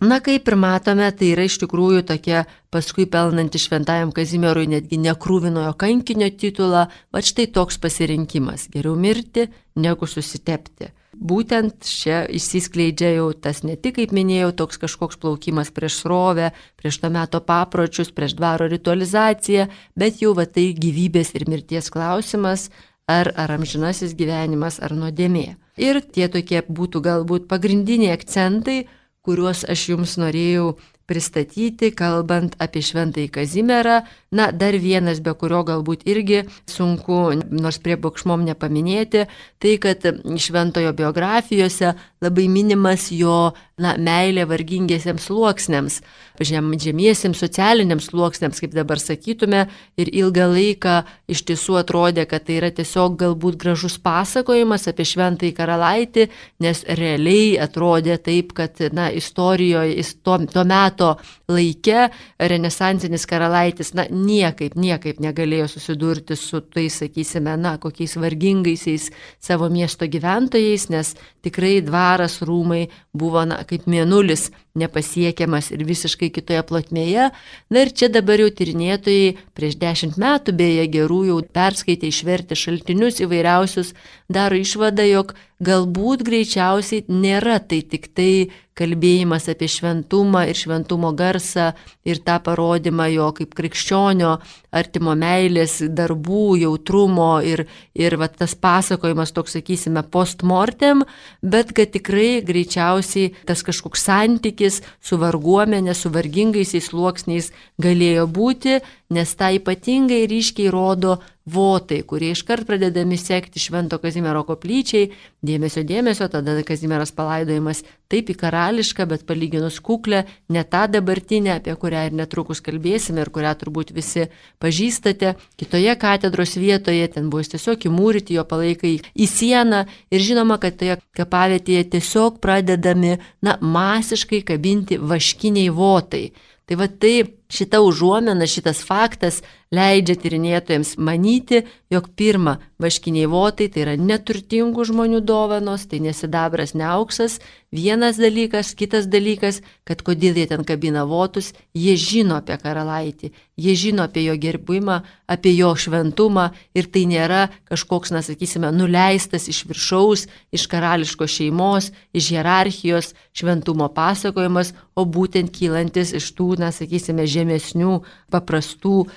Na 0.02 0.20
kaip 0.22 0.46
ir 0.48 0.56
matome, 0.60 1.08
tai 1.10 1.32
yra 1.34 1.48
iš 1.48 1.58
tikrųjų 1.64 2.04
tokia 2.06 2.44
paskui 2.70 3.08
pelnanti 3.10 3.58
šventajam 3.58 4.12
Kazimierui 4.14 4.68
netgi 4.70 5.00
nekrūvinojo 5.02 5.74
kankinio 5.80 6.30
titulą, 6.30 6.86
va 7.14 7.24
štai 7.26 7.48
toks 7.50 7.82
pasirinkimas- 7.82 8.68
geriau 8.74 8.96
mirti 8.96 9.48
negu 9.76 10.06
susitepti 10.06 10.94
būtent 11.18 11.82
čia 11.82 12.24
išsiskleidžia 12.30 13.16
jau 13.18 13.32
tas 13.34 13.64
ne 13.66 13.76
tik, 13.76 13.98
kaip 13.98 14.14
minėjau, 14.16 14.52
toks 14.56 14.80
kažkoks 14.82 15.20
plaukimas 15.22 15.72
prieš 15.74 16.02
srovę, 16.04 16.52
prieš 16.80 17.02
to 17.02 17.10
meto 17.14 17.42
papročius, 17.42 18.12
prieš 18.14 18.38
dvaro 18.38 18.68
ritualizaciją, 18.70 19.68
bet 19.98 20.22
jau 20.22 20.36
va 20.38 20.46
tai 20.46 20.72
gyvybės 20.78 21.34
ir 21.36 21.48
mirties 21.50 21.90
klausimas, 21.94 22.70
ar, 23.10 23.32
ar 23.36 23.56
amžinasis 23.58 24.16
gyvenimas, 24.18 24.80
ar 24.84 24.94
nuodėmė. 24.94 25.58
Ir 25.78 26.02
tie 26.02 26.28
tokie 26.30 26.62
būtų 26.62 27.02
galbūt 27.06 27.50
pagrindiniai 27.50 28.14
akcentai, 28.16 28.86
kuriuos 29.28 29.66
aš 29.68 29.90
jums 29.92 30.16
norėjau 30.22 30.78
pristatyti, 31.08 31.92
kalbant 31.96 32.56
apie 32.64 32.84
Šventąjį 32.84 33.32
Kazimierą. 33.36 34.02
Na, 34.32 34.50
dar 34.52 34.76
vienas, 34.76 35.22
be 35.24 35.32
kurio 35.40 35.62
galbūt 35.64 36.02
irgi 36.04 36.42
sunku, 36.68 37.20
nors 37.48 37.78
prie 37.80 37.96
bokšmom 37.96 38.44
nepaminėti, 38.50 39.24
tai 39.64 39.78
kad 39.80 40.04
Šventojo 40.44 40.92
biografijose 40.98 41.94
labai 42.24 42.48
minimas 42.52 43.08
jo 43.14 43.54
na, 43.78 43.94
meilė 43.96 44.44
vargingiesiems 44.50 45.28
sluoksniams, 45.30 46.00
žem, 46.44 46.72
žemiesiems 46.82 47.40
socialiniams 47.40 48.10
sluoksniams, 48.10 48.60
kaip 48.60 48.74
dabar 48.74 49.00
sakytume, 49.00 49.68
ir 50.02 50.10
ilgą 50.12 50.48
laiką 50.50 50.96
iš 51.30 51.46
tiesų 51.48 51.78
atrodė, 51.84 52.26
kad 52.30 52.48
tai 52.48 52.58
yra 52.58 52.72
tiesiog 52.74 53.16
galbūt 53.22 53.60
gražus 53.62 54.00
pasakojimas 54.02 54.90
apie 54.90 55.06
Šventąjį 55.08 55.54
karalaitį, 55.56 56.28
nes 56.66 56.84
realiai 57.00 57.56
atrodė 57.62 58.18
taip, 58.28 58.52
kad 58.58 58.82
na, 58.98 59.08
istorijoje, 59.14 60.04
to, 60.26 60.40
to 60.52 60.66
meto 60.68 61.14
laike 61.48 62.10
renesansinis 62.42 63.30
karalaitis, 63.30 63.94
na, 63.96 64.10
niekaip, 64.18 64.76
niekaip 64.80 65.22
negalėjo 65.24 65.68
susidurti 65.72 66.38
su 66.40 66.62
tais, 66.66 67.00
sakysime, 67.02 67.54
na, 67.62 67.76
kokiais 67.82 68.18
vargingaisiais 68.20 69.10
savo 69.44 69.70
miesto 69.74 70.08
gyventojais, 70.10 70.90
nes 70.94 71.14
tikrai 71.48 71.80
dvaras 71.82 72.42
rūmai 72.46 72.86
buvo 73.18 73.42
na, 73.48 73.64
kaip 73.68 73.88
mėnulis 73.90 74.50
nepasiekiamas 74.78 75.72
ir 75.74 75.82
visiškai 75.88 76.30
kitoje 76.36 76.62
plotmėje. 76.70 77.32
Na 77.74 77.84
ir 77.86 77.94
čia 77.98 78.12
dabar 78.14 78.44
jau 78.44 78.52
tyrinėtojai 78.54 79.34
prieš 79.58 79.80
dešimt 79.82 80.20
metų 80.22 80.54
beje 80.60 80.86
gerų 80.94 81.24
jau 81.32 81.40
perskaitė 81.58 82.12
išvertę 82.12 82.60
šaltinius 82.60 83.24
įvairiausius, 83.26 83.96
daro 84.30 84.60
išvadą, 84.60 85.08
jog 85.10 85.34
galbūt 85.64 86.22
greičiausiai 86.28 87.08
nėra 87.10 87.58
tai 87.64 87.82
tik 87.82 88.12
tai 88.14 88.32
kalbėjimas 88.78 89.48
apie 89.50 89.66
šventumą 89.72 90.44
ir 90.52 90.58
šventumo 90.58 91.10
garsą 91.18 91.72
ir 92.06 92.20
tą 92.22 92.38
parodymą 92.46 93.08
jo 93.10 93.32
kaip 93.40 93.56
krikščionio 93.58 94.36
artimo 94.78 95.16
meilės, 95.18 95.80
darbų, 95.82 96.60
jautrumo 96.62 97.40
ir, 97.42 97.66
ir 97.98 98.18
va, 98.22 98.30
tas 98.30 98.54
pasakojimas 98.54 99.34
toks, 99.34 99.58
sakysime, 99.58 100.04
postmortem, 100.14 101.02
bet 101.42 101.74
kad 101.78 101.92
tikrai 101.94 102.42
greičiausiai 102.46 103.34
tas 103.48 103.64
kažkoks 103.66 104.06
santykis 104.08 104.82
su 105.02 105.20
varguomenė, 105.22 105.96
su 105.96 106.12
vargingaisiais 106.14 106.90
sluoksniais 106.92 107.52
galėjo 107.82 108.28
būti, 108.28 108.80
nes 109.10 109.36
tą 109.40 109.54
ypatingai 109.56 110.26
ryškiai 110.28 110.72
rodo 110.72 111.18
votai, 111.48 112.02
kurie 112.04 112.34
iškart 112.36 112.68
pradedami 112.68 113.16
sekti 113.18 113.62
Švento 113.64 114.02
Kazimiero 114.04 114.42
koplyčiai, 114.44 115.14
dėmesio 115.48 115.86
dėmesio, 115.88 116.28
tada 116.28 116.58
Kazimieras 116.68 117.14
palaidojimas 117.16 117.86
taip 118.12 118.28
į 118.32 118.36
karališką, 118.42 119.06
bet 119.08 119.24
palyginus 119.28 119.80
kuklę, 119.84 120.26
ne 120.52 120.64
tą 120.68 120.84
dabartinę, 120.92 121.56
apie 121.56 121.76
kurią 121.80 122.04
ir 122.10 122.18
netrukus 122.20 122.60
kalbėsime 122.66 123.24
ir 123.24 123.32
kurią 123.32 123.54
turbūt 123.62 123.94
visi 123.96 124.28
pažįstate. 124.64 125.38
Kitoje 125.56 125.96
katedros 126.00 126.58
vietoje 126.60 127.08
ten 127.16 127.32
buvo 127.32 127.48
tiesiog 127.48 127.88
įmūryti 127.88 128.36
jo 128.36 128.44
palaikai 128.48 128.98
į 129.16 129.30
sieną 129.32 129.86
ir 130.12 130.28
žinoma, 130.28 130.60
kad 130.60 130.76
toje 130.80 131.00
kapavietėje 131.16 131.88
tiesiog 131.96 132.42
pradedami, 132.44 133.18
na, 133.40 133.56
masiškai 133.64 134.44
kabinti 134.52 135.00
vaškiniai 135.00 135.72
votai. 135.72 136.26
Tai 136.68 136.76
va 136.76 136.92
tai 136.92 137.22
šita 137.50 137.82
užuomena, 137.82 138.48
šitas 138.48 138.84
faktas 138.86 139.42
leidžia 139.72 140.16
tyrinėtojams 140.16 140.96
manyti, 140.98 141.64
jog 141.92 142.08
pirma, 142.16 142.58
vaškiniai 142.80 143.28
votai 143.28 143.68
tai 143.72 143.84
yra 143.84 143.96
neturtingų 144.00 144.86
žmonių 144.88 145.20
dovanos, 145.26 145.88
tai 145.90 146.00
nesidabras, 146.04 146.76
ne 146.78 146.86
auksas. 146.88 147.40
Vienas 147.74 148.16
dalykas, 148.16 148.72
kitas 148.80 149.10
dalykas, 149.12 149.60
kad 149.84 150.00
kodėl 150.08 150.38
jie 150.40 150.46
ten 150.48 150.64
kabina 150.64 151.04
votus, 151.08 151.52
jie 151.76 151.98
žino 152.00 152.38
apie 152.40 152.56
karalaitį, 152.62 153.34
jie 153.60 153.74
žino 153.76 154.06
apie 154.08 154.24
jo 154.24 154.38
gerbimą, 154.40 155.02
apie 155.28 155.52
jo 155.58 155.74
šventumą 155.76 156.54
ir 156.78 156.88
tai 156.88 157.04
nėra 157.12 157.50
kažkoks, 157.68 158.14
na 158.16 158.24
sakysime, 158.24 158.72
nuleistas 158.72 159.50
iš 159.52 159.66
viršaus, 159.68 160.28
iš 160.56 160.68
karališkos 160.72 161.34
šeimos, 161.42 161.92
iš 162.16 162.32
hierarchijos 162.32 163.12
šventumo 163.36 163.92
pasakojimas, 163.92 164.72
o 164.96 165.04
būtent 165.04 165.52
kylantis 165.52 166.16
iš 166.16 166.32
tų, 166.40 166.54
na 166.64 166.72
sakysime, 166.72 167.28
žemesnių, 167.38 168.02
paprastų 168.34 168.98
e, 169.06 169.08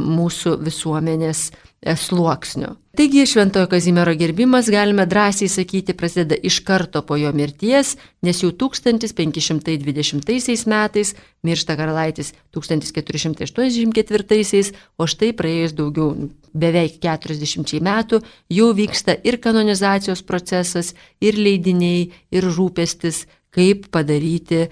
mūsų 0.00 0.58
visuomenės 0.66 1.48
e, 1.52 1.96
sluoksnių. 1.96 2.74
Taigi 2.98 3.22
Šventojo 3.30 3.68
Kazimiero 3.70 4.10
gerbimas, 4.18 4.66
galime 4.74 5.04
drąsiai 5.06 5.46
sakyti, 5.48 5.94
prasideda 5.94 6.34
iš 6.42 6.58
karto 6.66 6.98
po 7.06 7.14
jo 7.14 7.30
mirties, 7.30 7.94
nes 8.26 8.42
jau 8.42 8.50
1520 8.50 10.66
metais 10.66 11.14
miršta 11.46 11.76
karalaitis 11.78 12.34
1484, 12.56 14.72
o 14.98 15.06
štai 15.06 15.30
praėjus 15.38 15.78
daugiau 15.78 16.26
beveik 16.58 16.98
40 17.04 17.78
metų 17.86 18.18
jau 18.50 18.74
vyksta 18.74 19.14
ir 19.22 19.38
kanonizacijos 19.38 20.26
procesas, 20.26 20.98
ir 21.22 21.38
leidiniai, 21.38 22.10
ir 22.34 22.42
rūpestis 22.50 23.30
kaip 23.58 23.88
padaryti 23.94 24.60
e, 24.62 24.68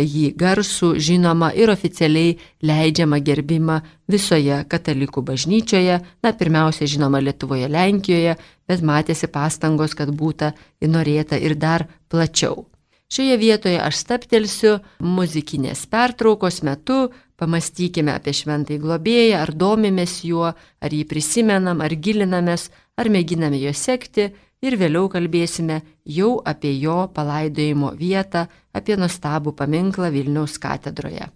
jį 0.00 0.30
garsų, 0.40 0.94
žinomą 1.02 1.50
ir 1.60 1.72
oficialiai 1.72 2.38
leidžiamą 2.64 3.20
gerbimą 3.26 3.80
visoje 4.10 4.62
katalikų 4.70 5.24
bažnyčioje, 5.28 6.00
na 6.24 6.32
pirmiausia 6.40 6.88
žinoma 6.88 7.20
Lietuvoje, 7.20 7.68
Lenkijoje, 7.68 8.38
bet 8.70 8.84
matėsi 8.86 9.28
pastangos, 9.28 9.96
kad 9.98 10.12
būtų 10.16 10.54
įnorėta 10.86 11.36
ir 11.36 11.58
dar 11.60 11.88
plačiau. 12.08 12.64
Šioje 13.10 13.36
vietoje 13.42 13.78
aš 13.82 14.04
staptelsiu 14.04 14.76
muzikinės 15.02 15.82
pertraukos 15.90 16.62
metu, 16.62 17.08
pamastykime 17.40 18.14
apie 18.14 18.32
šventąjį 18.36 18.78
globėją, 18.84 19.40
ar 19.42 19.50
domimės 19.52 20.20
juo, 20.28 20.52
ar 20.54 20.94
jį 20.94 21.02
prisimenam, 21.10 21.82
ar 21.82 21.92
gilinamės, 21.92 22.68
ar 22.96 23.10
mėginame 23.10 23.58
jo 23.58 23.74
sekti 23.74 24.30
ir 24.66 24.76
vėliau 24.80 25.10
kalbėsime 25.12 25.80
jau 26.18 26.30
apie 26.52 26.72
jo 26.78 27.02
palaidojimo 27.16 27.92
vietą, 28.04 28.46
apie 28.76 28.98
nuostabų 29.00 29.56
paminklą 29.60 30.12
Vilniaus 30.14 30.58
katedroje. 30.62 31.30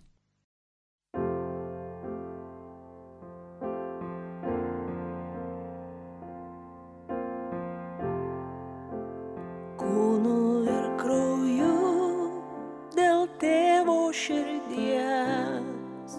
Širdies 14.14 16.14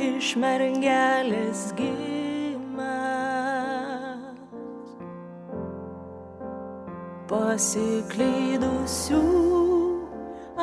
iš 0.00 0.32
mergelės 0.40 1.68
gimė. 1.78 2.13
Pasiklydusių 7.34 9.20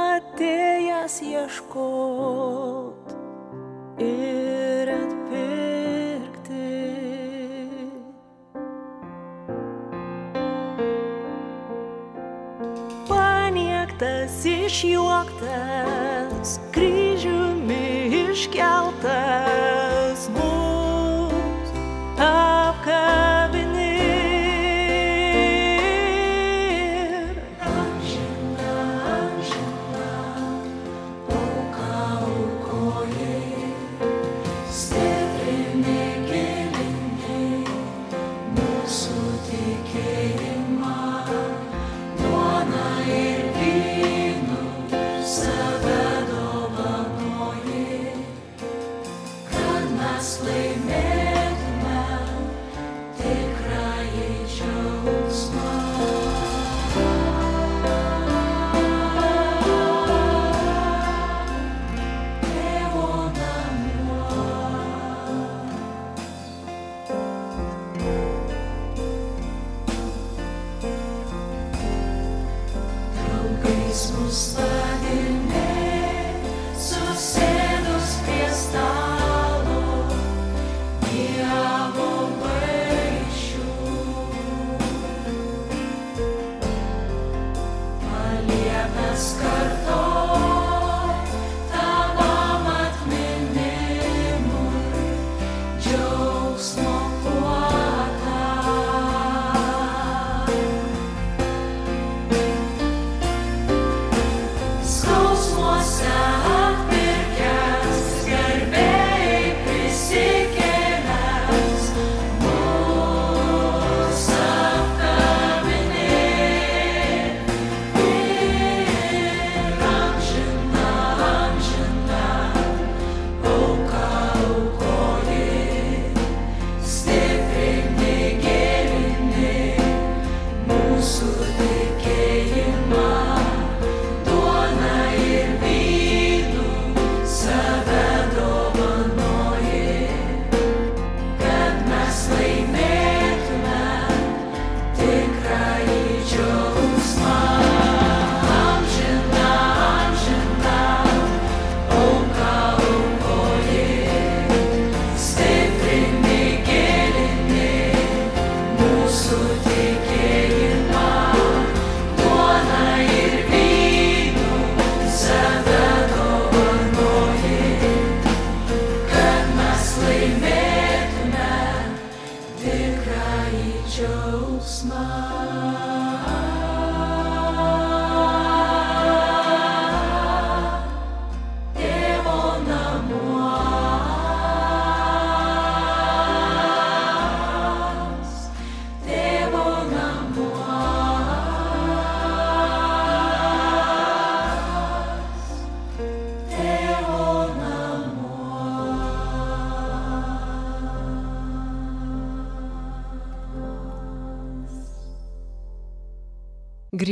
atėjęs 0.01 1.15
ieškot 1.27 3.11
ir 4.05 4.91
atpirkti. 4.93 6.69
Paniektas 13.11 14.39
išjuoktas, 14.55 16.55
kryžiumi 16.77 17.83
iškeltas 18.23 19.30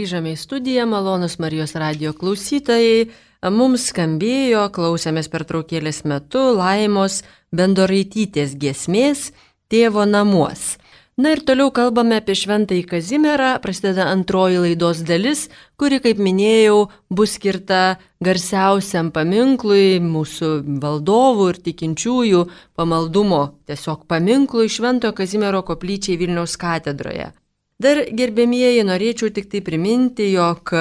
Grįžame 0.09 0.31
į 0.33 0.37
studiją, 0.41 0.83
malonus 0.89 1.35
Marijos 1.37 1.75
radio 1.77 2.15
klausytojai. 2.17 3.11
Mums 3.53 3.83
skambėjo, 3.91 4.63
klausėmės 4.73 5.27
per 5.29 5.43
traukėlės 5.45 5.99
metu 6.09 6.41
laimos 6.57 7.19
bendoraitytės 7.53 8.55
giesmės 8.57 9.27
tėvo 9.69 10.07
namuos. 10.09 10.79
Na 11.13 11.35
ir 11.35 11.43
toliau 11.45 11.69
kalbame 11.69 12.17
apie 12.17 12.33
šventąjį 12.41 12.87
Kazimierą, 12.89 13.51
prasideda 13.61 14.07
antroji 14.09 14.63
laidos 14.63 15.03
dalis, 15.05 15.43
kuri, 15.77 15.99
kaip 16.01 16.17
minėjau, 16.17 16.87
bus 17.13 17.35
skirta 17.37 17.99
garsiausiam 18.25 19.11
paminklui 19.13 19.99
mūsų 20.01 20.49
valdovų 20.87 21.51
ir 21.53 21.61
tikinčiųjų 21.69 22.41
pamaldumo, 22.73 23.43
tiesiog 23.69 24.09
paminklui 24.09 24.73
Šventojo 24.73 25.13
Kazimiero 25.21 25.61
koplyčiai 25.69 26.17
Vilniaus 26.17 26.57
katedroje. 26.57 27.29
Dar 27.79 28.03
gerbėmieji, 28.11 28.83
norėčiau 28.83 29.31
tik 29.31 29.47
tai 29.51 29.61
priminti, 29.63 30.27
jog 30.33 30.73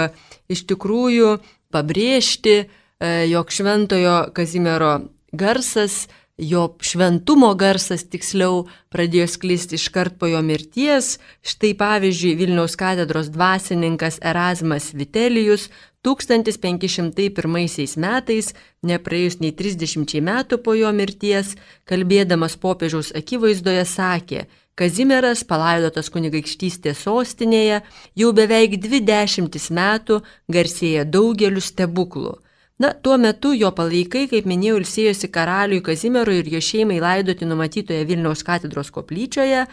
iš 0.50 0.64
tikrųjų 0.66 1.36
pabrėžti, 1.70 2.56
e, 2.64 3.10
jog 3.30 3.52
Šventojo 3.54 4.16
Kazimiero 4.34 4.94
garsas 5.30 6.08
jo 6.38 6.68
šventumo 6.80 7.50
garsas 7.58 8.04
tiksliau 8.06 8.68
pradėjo 8.94 9.26
sklisti 9.28 9.74
iškart 9.78 10.18
po 10.20 10.26
jo 10.30 10.40
mirties. 10.46 11.18
Štai 11.42 11.74
pavyzdžiui, 11.78 12.36
Vilniaus 12.38 12.78
katedros 12.78 13.28
dvasininkas 13.34 14.20
Erasmas 14.22 14.92
Vitelijus 14.94 15.68
1501 16.06 17.98
metais, 17.98 18.54
nepraėjus 18.86 19.40
nei 19.42 19.52
30 19.52 20.22
metų 20.22 20.62
po 20.62 20.74
jo 20.78 20.92
mirties, 20.94 21.56
kalbėdamas 21.90 22.56
popiežiaus 22.56 23.10
akivaizdoje 23.18 23.84
sakė, 23.84 24.46
Kazimieras, 24.78 25.42
palaidotas 25.42 26.06
kunigaikštystės 26.14 27.00
sostinėje, 27.02 27.80
jau 28.20 28.28
beveik 28.36 28.76
dvi 28.78 29.00
dešimtis 29.02 29.72
metų 29.74 30.20
garsėja 30.54 31.02
daugeliu 31.08 31.62
stebuklų. 31.64 32.36
Na, 32.78 32.92
tuo 32.94 33.16
metu 33.18 33.50
jo 33.58 33.72
palaikai, 33.74 34.28
kaip 34.30 34.46
minėjau, 34.46 34.76
ilsėjosi 34.78 35.32
karaliui 35.34 35.82
Kazimierui 35.82 36.36
ir 36.44 36.50
jo 36.52 36.60
šeimai 36.62 37.00
laidoti 37.02 37.48
numatytoje 37.48 38.04
Vilniaus 38.06 38.44
katedros 38.46 38.92
koplyčioje, 38.94 39.64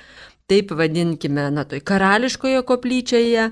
taip 0.50 0.74
vadinkime, 0.74 1.52
na, 1.54 1.68
toj 1.70 1.84
karališkoje 1.86 2.64
koplyčioje. 2.66 3.52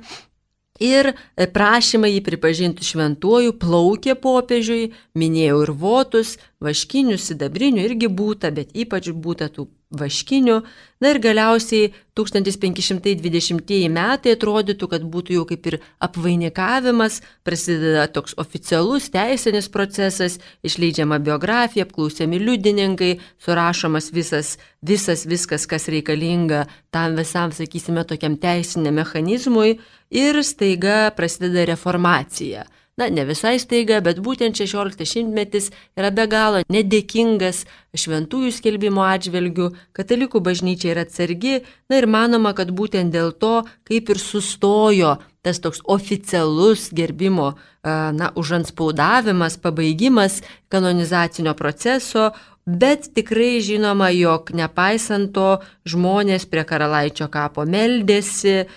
Ir 0.82 1.12
prašymą 1.54 2.10
jį 2.10 2.24
pripažinti 2.26 2.88
šventuoju 2.88 3.54
plaukė 3.62 4.18
popiežiui, 4.18 4.89
minėjau 5.13 5.60
ir 5.68 5.72
votus, 5.86 6.34
vaškinių, 6.66 7.20
sidabrinių 7.22 7.86
irgi 7.86 8.10
būta, 8.10 8.50
bet 8.50 8.74
ypač 8.74 9.12
būta 9.13 9.54
tų 9.54 9.68
vaškinių. 9.97 10.58
Na 11.03 11.12
ir 11.12 11.19
galiausiai 11.19 11.91
1520 12.15 13.89
metai 13.91 14.34
atrodytų, 14.38 14.88
kad 14.91 15.03
būtų 15.13 15.36
jau 15.38 15.45
kaip 15.49 15.65
ir 15.67 15.77
apvainikavimas, 16.03 17.19
prasideda 17.43 18.06
toks 18.13 18.38
oficialus 18.39 19.10
teisinis 19.13 19.67
procesas, 19.73 20.39
išleidžiama 20.63 21.19
biografija, 21.23 21.88
apklausiami 21.88 22.39
liudininkai, 22.43 23.17
surašomas 23.43 24.12
visas, 24.15 24.56
visas 24.82 25.25
viskas, 25.27 25.67
kas 25.67 25.89
reikalinga 25.91 26.65
tam 26.93 27.17
visam, 27.19 27.51
sakysime, 27.51 28.06
tokiam 28.08 28.38
teisiniam 28.39 28.95
mechanizmui 29.01 29.79
ir 30.13 30.39
staiga 30.45 31.10
prasideda 31.17 31.67
reformacija. 31.73 32.63
Na, 32.93 33.08
ne 33.10 33.23
visai 33.25 33.56
staiga, 33.58 33.97
bet 34.06 34.19
būtent 34.21 34.60
16 34.60 35.01
šimtmetis 35.10 35.71
yra 35.97 36.12
be 36.13 36.27
galo 36.29 36.60
nedėkingas 36.69 37.63
šventųjų 37.97 38.51
skelbimo 38.53 39.01
atžvelgių, 39.08 39.71
katalikų 39.97 40.41
bažnyčia 40.45 40.91
yra 40.93 41.08
atsargi, 41.08 41.63
na 41.89 41.97
ir 41.97 42.06
manoma, 42.06 42.53
kad 42.53 42.69
būtent 42.69 43.10
dėl 43.15 43.34
to 43.34 43.63
kaip 43.89 44.13
ir 44.13 44.21
sustojo 44.21 45.15
tas 45.43 45.58
toks 45.60 45.82
oficialus 45.91 46.88
gerbimo, 46.95 47.56
na, 47.84 48.29
užanspaudavimas, 48.39 49.58
pabaigimas 49.60 50.39
kanonizacinio 50.71 51.51
proceso, 51.60 52.29
Bet 52.65 53.10
tikrai 53.12 53.60
žinoma, 53.60 54.08
jog 54.15 54.47
nepaisant 54.56 55.34
to 55.36 55.58
žmonės 55.84 56.45
prie 56.47 56.62
karalaičio 56.63 57.26
kapo 57.28 57.65
meldėsi, 57.67 58.69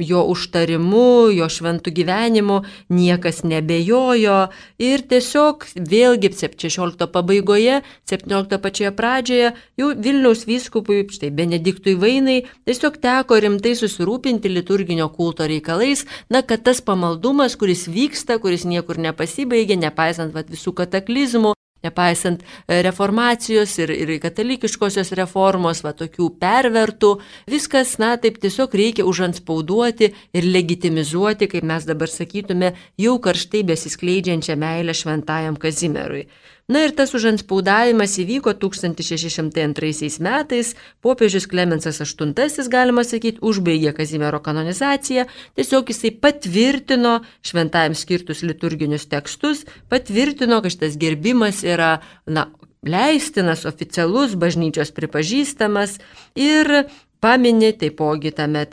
jo 0.00 0.22
užtarimu, 0.32 1.28
jo 1.36 1.48
šventų 1.52 1.92
gyvenimu 1.92 2.62
niekas 2.88 3.42
nebejojo. 3.44 4.38
Ir 4.80 5.04
tiesiog 5.10 5.66
vėlgi 5.76 6.30
16 6.32 7.04
pabaigoje, 7.12 7.82
17 8.08 8.60
pačioje 8.64 8.94
pradžioje 8.96 9.50
jau 9.76 9.90
Vilniaus 9.92 10.46
vyskupui, 10.48 11.02
štai 11.12 11.28
Benediktui 11.28 11.98
Vainai, 12.00 12.46
tiesiog 12.64 12.96
teko 12.96 13.42
rimtai 13.44 13.74
susirūpinti 13.76 14.48
liturginio 14.48 15.10
kulto 15.12 15.44
reikalais, 15.44 16.06
na, 16.32 16.40
kad 16.40 16.64
tas 16.64 16.80
pamaldumas, 16.80 17.58
kuris 17.60 17.84
vyksta, 17.92 18.40
kuris 18.40 18.64
niekur 18.64 18.96
nepasibaigė, 18.96 19.76
nepaisant 19.84 20.32
vat, 20.32 20.48
visų 20.48 20.72
kataklizmų, 20.80 21.52
nepaisant 21.84 22.42
e, 22.42 22.80
reformacijos 22.86 23.76
ir, 23.82 23.92
ir 23.94 24.14
katalikiškosios 24.22 25.12
reformos, 25.18 25.82
va 25.84 25.94
tokių 25.96 26.30
pervertų, 26.40 27.12
viskas, 27.50 27.96
na, 28.02 28.14
taip 28.20 28.40
tiesiog 28.42 28.74
reikia 28.74 29.06
užanspauduoti 29.08 30.10
ir 30.34 30.48
legitimizuoti, 30.48 31.50
kaip 31.52 31.68
mes 31.68 31.86
dabar 31.88 32.10
sakytume, 32.12 32.74
jau 33.00 33.18
karštai 33.22 33.64
besiskleidžiančią 33.70 34.58
meilę 34.60 34.96
šventajam 34.96 35.60
Kazimierui. 35.60 36.26
Na 36.64 36.80
ir 36.86 36.94
tas 36.96 37.10
užanspaudavimas 37.12 38.14
įvyko 38.22 38.54
1602 38.56 40.22
metais, 40.24 40.70
popiežius 41.04 41.44
Klemensas 41.44 42.00
VIII, 42.00 42.64
galima 42.72 43.04
sakyti, 43.04 43.42
užbaigė 43.44 43.92
Kazimiero 43.92 44.40
kanonizaciją, 44.40 45.26
tiesiog 45.60 45.92
jisai 45.92 46.14
patvirtino 46.24 47.18
šventajam 47.44 47.92
skirtus 47.92 48.40
liturginius 48.48 49.04
tekstus, 49.12 49.66
patvirtino, 49.92 50.62
kad 50.64 50.72
šitas 50.72 50.96
gerbimas 50.96 51.60
yra, 51.68 51.98
na, 52.24 52.48
leistinas, 52.80 53.66
oficialus, 53.68 54.32
bažnyčios 54.32 54.92
pripažįstamas. 54.96 55.98
Ir 56.32 56.86
paminė 57.24 57.72
taipogi 57.80 58.34
tame 58.36 58.66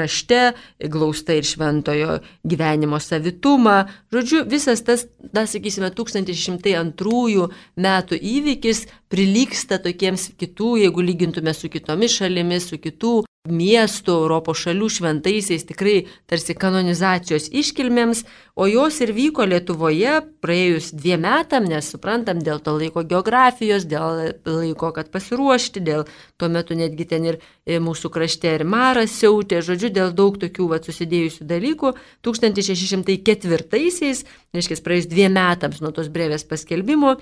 rašte 0.00 0.40
glausta 0.90 1.36
ir 1.38 1.46
šventojo 1.46 2.18
gyvenimo 2.42 2.98
savitumą. 3.00 3.76
Žodžiu, 4.14 4.44
visas 4.50 4.82
tas, 4.86 5.06
na, 5.32 5.46
sakysime, 5.46 5.92
1102 5.94 7.48
metų 7.86 8.18
įvykis 8.34 8.86
prilyksta 9.12 9.78
tokiems 9.82 10.32
kitų, 10.40 10.76
jeigu 10.82 11.04
lygintume 11.04 11.54
su 11.54 11.70
kitomis 11.70 12.18
šalimis, 12.18 12.72
su 12.72 12.80
kitų 12.82 13.20
miestų, 13.50 14.14
Europos 14.22 14.60
šalių 14.62 14.86
šventaisiais 14.86 15.64
tikrai 15.66 16.06
tarsi 16.30 16.54
kanonizacijos 16.54 17.48
iškilmėms, 17.50 18.22
o 18.54 18.68
jos 18.70 19.00
ir 19.02 19.10
vyko 19.16 19.42
Lietuvoje 19.50 20.20
praėjus 20.44 20.92
dviem 20.94 21.24
metam, 21.26 21.66
nes 21.66 21.88
suprantam, 21.90 22.38
dėl 22.38 22.62
to 22.62 22.76
laiko 22.78 23.02
geografijos, 23.02 23.82
dėl 23.90 24.30
laiko, 24.46 24.92
kad 24.94 25.10
pasiruošti, 25.10 25.82
dėl 25.82 26.06
tuo 26.38 26.52
metu 26.54 26.78
netgi 26.78 27.08
ten 27.10 27.26
ir 27.32 27.40
e, 27.66 27.82
mūsų 27.82 28.14
krašte 28.14 28.54
ir 28.60 28.62
maras 28.62 29.18
siautė, 29.18 29.58
žodžiu, 29.58 29.90
dėl 29.90 30.14
daug 30.14 30.38
tokių 30.38 30.70
va, 30.70 30.78
susidėjusių 30.78 31.50
dalykų. 31.50 31.96
1604-aisiais, 32.22 34.22
reiškia, 34.54 34.82
praėjus 34.86 35.10
dviem 35.10 35.34
metams 35.34 35.82
nuo 35.82 35.90
tos 35.90 36.14
brevės 36.14 36.46
paskelbimo, 36.46 37.18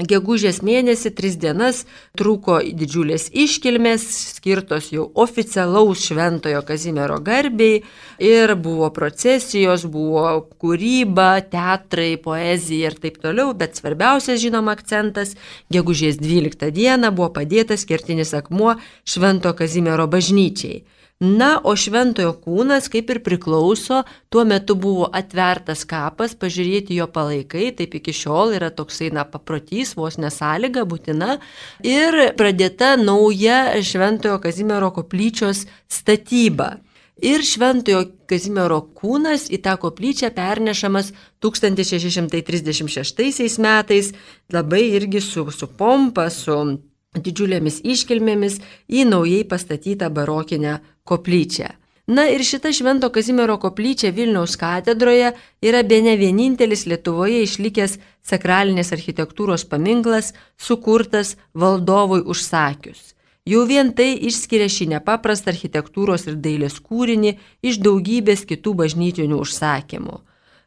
Gegužės 0.00 0.62
mėnesį 0.64 1.10
tris 1.12 1.34
dienas 1.36 1.82
truko 2.16 2.56
didžiulės 2.64 3.26
iškilmės, 3.36 4.04
skirtos 4.38 4.88
jau 4.94 5.10
oficialaus 5.12 6.06
šventojo 6.06 6.62
Kazimiero 6.64 7.18
garbiai 7.20 7.82
ir 8.16 8.54
buvo 8.56 8.88
procesijos, 8.96 9.84
buvo 9.84 10.24
kūryba, 10.62 11.42
teatrai, 11.52 12.14
poezija 12.16 12.88
ir 12.88 12.96
taip 13.02 13.18
toliau, 13.20 13.52
bet 13.52 13.76
svarbiausias 13.76 14.40
žinoma 14.40 14.72
akcentas- 14.78 15.36
gegužės 15.74 16.16
12 16.16 16.72
dieną 16.72 17.12
buvo 17.12 17.28
padėtas 17.36 17.84
kertinis 17.84 18.32
akmuo 18.32 18.78
švento 19.04 19.52
Kazimiero 19.52 20.08
bažnyčiai. 20.08 20.80
Na, 21.20 21.60
o 21.68 21.74
šventojo 21.76 22.30
kūnas, 22.40 22.86
kaip 22.88 23.10
ir 23.12 23.18
priklauso, 23.20 24.08
tuo 24.32 24.40
metu 24.48 24.72
buvo 24.72 25.04
atvertas 25.12 25.84
kapas, 25.84 26.32
pažiūrėti 26.32 26.96
jo 26.96 27.04
palaikai, 27.12 27.76
taip 27.76 27.92
iki 27.98 28.08
šiol 28.16 28.56
yra 28.56 28.70
toksai, 28.72 29.12
na, 29.12 29.28
paprotys, 29.28 29.92
vos 30.00 30.16
nesąlyga, 30.16 30.88
būtina. 30.88 31.36
Ir 31.84 32.32
pradėta 32.40 32.96
nauja 32.96 33.76
šventojo 33.84 34.40
Kazimiero 34.40 34.88
koplyčios 34.96 35.68
statyba. 35.92 36.80
Ir 37.20 37.44
šventojo 37.44 38.16
Kazimiero 38.24 38.80
kūnas 38.96 39.52
į 39.52 39.60
tą 39.60 39.76
koplyčią 39.76 40.32
pernešamas 40.32 41.12
1636 41.44 43.60
metais, 43.60 44.16
labai 44.48 44.96
irgi 44.96 45.20
su, 45.20 45.44
su 45.52 45.68
pompa, 45.68 46.32
su 46.32 46.80
didžiulėmis 47.18 47.80
iškilmėmis 47.82 48.60
į 48.86 49.04
naujai 49.08 49.42
pastatytą 49.50 50.10
barokinę 50.14 50.78
koplyčią. 51.04 51.70
Na 52.10 52.24
ir 52.30 52.42
šita 52.42 52.72
Švento 52.74 53.10
Kazimiero 53.14 53.56
koplyčia 53.62 54.10
Vilniaus 54.10 54.56
katedroje 54.58 55.32
yra 55.62 55.82
be 55.86 56.00
ne 56.02 56.16
vienintelis 56.18 56.86
Lietuvoje 56.90 57.42
išlikęs 57.44 57.98
sakralinės 58.26 58.90
architektūros 58.96 59.66
paminklas, 59.70 60.32
sukurtas 60.58 61.36
valdovui 61.54 62.22
užsakius. 62.22 63.14
Jau 63.46 63.62
vien 63.66 63.92
tai 63.94 64.12
išskiria 64.30 64.66
šį 64.70 64.90
nepaprastą 64.94 65.50
architektūros 65.54 66.26
ir 66.30 66.38
dailės 66.42 66.80
kūrinį 66.82 67.36
iš 67.62 67.78
daugybės 67.82 68.42
kitų 68.46 68.74
bažnytinių 68.82 69.38
užsakymų. 69.42 70.18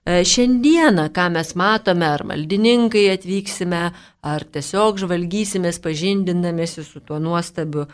E, 0.06 0.26
Šiandieną, 0.26 1.08
ką 1.16 1.30
mes 1.32 1.54
matome, 1.56 2.08
ar 2.16 2.26
maldininkai 2.28 3.06
atvyksime, 3.14 3.84
ar 4.20 4.44
tiesiog 4.56 5.00
žvalgysimės 5.00 5.80
pažindinamėsi 5.84 6.84
su 6.84 7.00
tuo 7.08 7.22
nuostabiu 7.24 7.86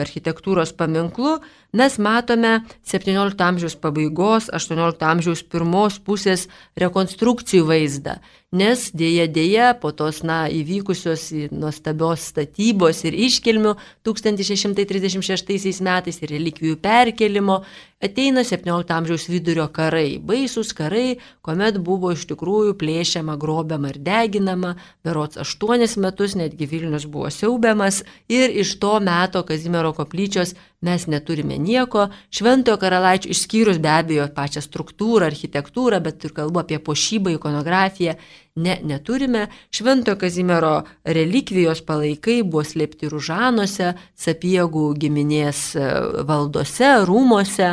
architektūros 0.00 0.72
paminklu, 0.78 1.34
mes 1.76 1.98
matome 2.00 2.62
17 2.88 3.44
amžiaus 3.44 3.76
pabaigos, 3.76 4.48
18 4.56 5.04
amžiaus 5.04 5.42
pirmos 5.44 5.98
pusės 6.00 6.46
rekonstrukcijų 6.80 7.66
vaizdą. 7.68 8.16
Nes 8.56 8.88
dėja 8.96 9.28
dėja 9.30 9.68
po 9.82 9.92
tos, 9.92 10.24
na, 10.26 10.46
įvykusios 10.50 11.28
nuostabios 11.52 12.24
statybos 12.32 13.04
ir 13.04 13.14
iškilmių 13.28 13.76
1636 14.06 15.84
metais 15.84 16.22
ir 16.22 16.32
relikvijų 16.34 16.80
perkelimo 16.82 17.60
ateina 18.00 18.44
17 18.44 18.94
amžiaus 18.96 19.28
vidurio 19.28 19.66
karai. 19.68 20.18
Baisus 20.18 20.72
karai, 20.76 21.18
kuomet 21.44 21.78
buvo 21.84 22.12
iš 22.14 22.24
tikrųjų 22.30 22.74
plėšiama, 22.80 23.36
grobiama 23.40 23.92
ir 23.92 24.00
deginama, 24.04 24.74
berots 25.04 25.40
8 25.40 26.00
metus 26.00 26.36
netgi 26.38 26.68
Vilnius 26.70 27.06
buvo 27.06 27.30
siaubiamas 27.30 28.02
ir 28.28 28.50
iš 28.64 28.78
to 28.80 28.96
meto 29.04 29.44
Kazimiero 29.44 29.92
koplyčios 29.96 30.54
mes 30.80 31.06
neturime 31.06 31.58
nieko. 31.58 32.08
Šventojo 32.30 32.76
karalaičio 32.80 33.30
išskyrus 33.34 33.80
be 33.82 33.90
abejo 33.92 34.28
pačią 34.36 34.62
struktūrą, 34.64 35.28
architektūrą, 35.28 36.00
bet 36.04 36.24
ir 36.24 36.36
kalbu 36.36 36.62
apie 36.64 36.78
pošybą, 36.80 37.34
ikonografiją. 37.36 38.16
Ne, 38.56 38.78
neturime. 38.82 39.46
Šventojo 39.70 40.16
Kazimiero 40.18 40.72
relikvijos 41.04 41.84
palaikai 41.86 42.40
buvo 42.42 42.64
slėpti 42.66 43.06
Ružanuose, 43.08 43.92
Sapiegų 44.18 44.88
giminės 44.98 45.60
e, 45.78 45.84
valdose, 46.26 46.88
rūmose. 47.06 47.68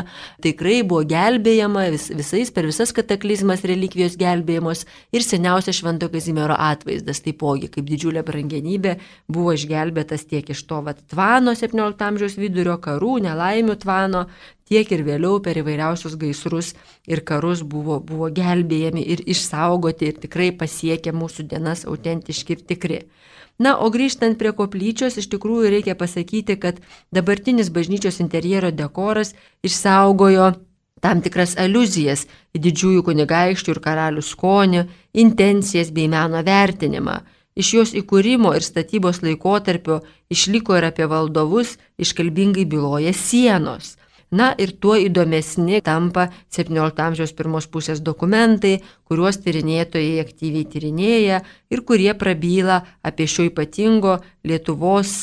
Tikrai 0.45 0.83
buvo 0.85 1.01
gelbėjama 1.09 1.87
vis, 1.95 2.05
visais 2.13 2.53
per 2.53 2.69
visas 2.69 2.93
kataklizmas 2.93 3.65
relikvijos 3.67 4.19
gelbėjimos 4.21 4.85
ir 5.17 5.25
seniausias 5.25 5.79
Šventojo 5.81 6.13
Kazimiero 6.13 6.55
atvaizdas 6.55 7.23
taipogi 7.25 7.71
kaip 7.73 7.89
didžiulė 7.89 8.21
brangenybė 8.27 8.99
buvo 9.27 9.57
išgelbėtas 9.57 10.27
tiek 10.29 10.53
iš 10.53 10.61
to 10.69 10.83
vat, 10.85 11.01
tvano 11.09 11.57
17 11.57 12.05
amžiaus 12.05 12.37
vidurio 12.37 12.77
karų, 12.77 12.96
nelaimių 13.01 13.75
tvano, 13.81 14.25
tiek 14.67 14.91
ir 14.91 15.03
vėliau 15.07 15.39
per 15.43 15.59
įvairiausius 15.61 16.17
gaisrus 16.19 16.73
ir 17.07 17.23
karus 17.27 17.63
buvo, 17.63 17.99
buvo 17.99 18.29
gelbėjami 18.29 19.03
ir 19.13 19.23
išsaugoti 19.25 20.11
ir 20.11 20.19
tikrai 20.25 20.51
pasiekė 20.51 21.13
mūsų 21.15 21.47
dienas 21.53 21.85
autentiški 21.87 22.57
ir 22.57 22.65
tikri. 22.71 22.99
Na, 23.57 23.73
o 23.81 23.89
grįžtant 23.89 24.37
prie 24.37 24.51
koplyčios, 24.53 25.17
iš 25.17 25.31
tikrųjų 25.31 25.71
reikia 25.73 25.95
pasakyti, 25.97 26.59
kad 26.61 26.77
dabartinis 27.15 27.71
bažnyčios 27.73 28.19
interjero 28.21 28.69
dekoras 28.69 29.33
išsaugojo 29.65 30.51
tam 31.01 31.21
tikras 31.25 31.55
aluzijas 31.61 32.25
į 32.53 32.61
didžiųjų 32.67 33.05
kunigaikščių 33.07 33.73
ir 33.73 33.81
karalių 33.81 34.23
skonį, 34.25 34.83
intencijas 35.23 35.91
bei 35.93 36.09
meno 36.11 36.43
vertinimą. 36.45 37.17
Iš 37.57 37.69
jos 37.73 37.93
įkūrimo 37.97 38.51
ir 38.53 38.65
statybos 38.65 39.23
laikotarpio 39.25 40.03
išliko 40.33 40.75
ir 40.77 40.85
apie 40.91 41.07
valdovus 41.09 41.77
iškalbingai 41.97 42.67
byloja 42.69 43.13
sienos. 43.17 43.95
Na 44.29 44.51
ir 44.59 44.73
tuo 44.83 44.97
įdomesni 44.99 45.79
tampa 45.81 46.27
17 46.51 46.99
amžiaus 46.99 47.31
pirmos 47.33 47.65
pusės 47.71 48.01
dokumentai, 48.03 48.81
kuriuos 49.07 49.39
tyrinėtojai 49.39 50.19
aktyviai 50.19 50.67
tyrinėja 50.67 51.39
ir 51.71 51.83
kurie 51.87 52.11
prabyla 52.19 52.81
apie 53.07 53.25
šio 53.31 53.47
ypatingo 53.47 54.17
Lietuvos 54.43 55.13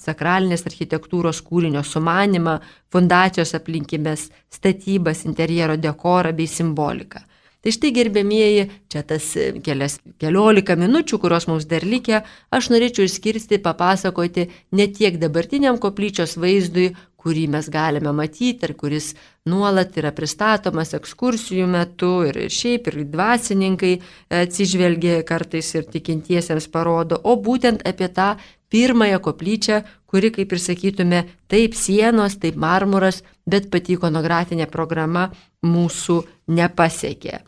sakralinės 0.00 0.64
architektūros 0.68 1.42
kūrinio 1.44 1.84
sumanimą, 1.84 2.58
fundacijos 2.92 3.54
aplinkybės, 3.56 4.30
statybas, 4.52 5.24
interjero 5.28 5.76
dekorą 5.80 6.32
bei 6.36 6.48
simboliką. 6.50 7.22
Tai 7.64 7.72
štai 7.72 7.94
gerbėmieji, 7.96 8.64
čia 8.92 9.00
tas 9.08 9.30
kelias, 9.64 9.96
keliolika 10.20 10.76
minučių, 10.76 11.16
kurios 11.22 11.46
mums 11.48 11.64
dar 11.64 11.86
likę, 11.88 12.20
aš 12.52 12.68
norėčiau 12.74 13.08
išskirsti, 13.08 13.56
papasakoti 13.64 14.50
ne 14.76 14.86
tiek 14.92 15.16
dabartiniam 15.22 15.80
koplyčios 15.80 16.36
vaizdui, 16.36 16.90
kurį 17.24 17.46
mes 17.54 17.70
galime 17.72 18.12
matyti 18.12 18.68
ir 18.68 18.74
kuris 18.76 19.14
nuolat 19.48 19.96
yra 20.00 20.10
pristatomas 20.12 20.92
ekskursijų 20.98 21.68
metu 21.72 22.10
ir 22.28 22.42
šiaip 22.52 22.90
ir 22.92 22.98
dvasininkai 23.14 23.94
atsižvelgia 24.42 25.22
kartais 25.24 25.72
ir 25.78 25.88
tikintiesiems 25.94 26.68
parodo, 26.74 27.22
o 27.24 27.38
būtent 27.40 27.86
apie 27.88 28.10
tą 28.12 28.34
pirmąją 28.68 29.22
koplyčią, 29.24 29.80
kuri, 30.10 30.34
kaip 30.36 30.52
ir 30.52 30.60
sakytume, 30.60 31.24
taip 31.48 31.80
sienos, 31.80 32.36
taip 32.42 32.60
marmuras, 32.60 33.22
bet 33.48 33.72
pati 33.72 33.96
ikonografinė 33.96 34.68
programa 34.68 35.30
mūsų 35.64 36.20
nepasiekė. 36.60 37.40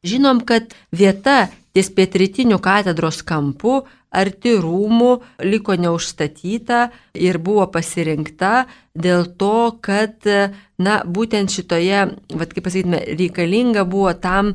Žinom, 0.00 0.40
kad 0.48 0.72
vieta 0.96 1.50
ties 1.76 1.90
pietrytinių 1.92 2.56
katedros 2.62 3.20
kampu 3.26 3.82
arti 4.10 4.56
rūmų 4.58 5.10
liko 5.46 5.76
neužstatyta 5.78 6.88
ir 7.14 7.38
buvo 7.38 7.66
pasirinkta 7.70 8.64
dėl 8.96 9.28
to, 9.38 9.76
kad, 9.84 10.24
na, 10.80 10.96
būtent 11.04 11.52
šitoje, 11.52 12.00
vad 12.32 12.56
kaip 12.56 12.66
pasakytume, 12.66 13.04
reikalinga 13.20 13.84
buvo 13.86 14.14
tam 14.18 14.54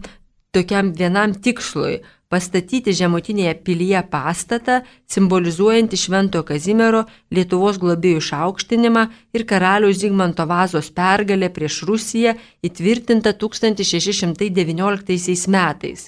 tokiam 0.56 0.92
vienam 0.98 1.38
tikslui 1.38 2.02
pastatyti 2.30 2.94
žemutinėje 3.00 3.54
pilyje 3.68 4.02
pastatą, 4.12 4.76
simbolizuojantį 5.12 5.98
Šventojo 6.04 6.44
Kazimiero 6.50 7.02
Lietuvos 7.36 7.76
globėjų 7.84 8.20
išaukštinimą 8.24 9.04
ir 9.38 9.42
karaliaus 9.52 9.98
Zygmanto 10.02 10.44
vazos 10.50 10.88
pergalę 11.00 11.48
prieš 11.54 11.76
Rusiją 11.90 12.32
įtvirtintą 12.66 13.30
1619 13.46 15.48
metais. 15.58 16.00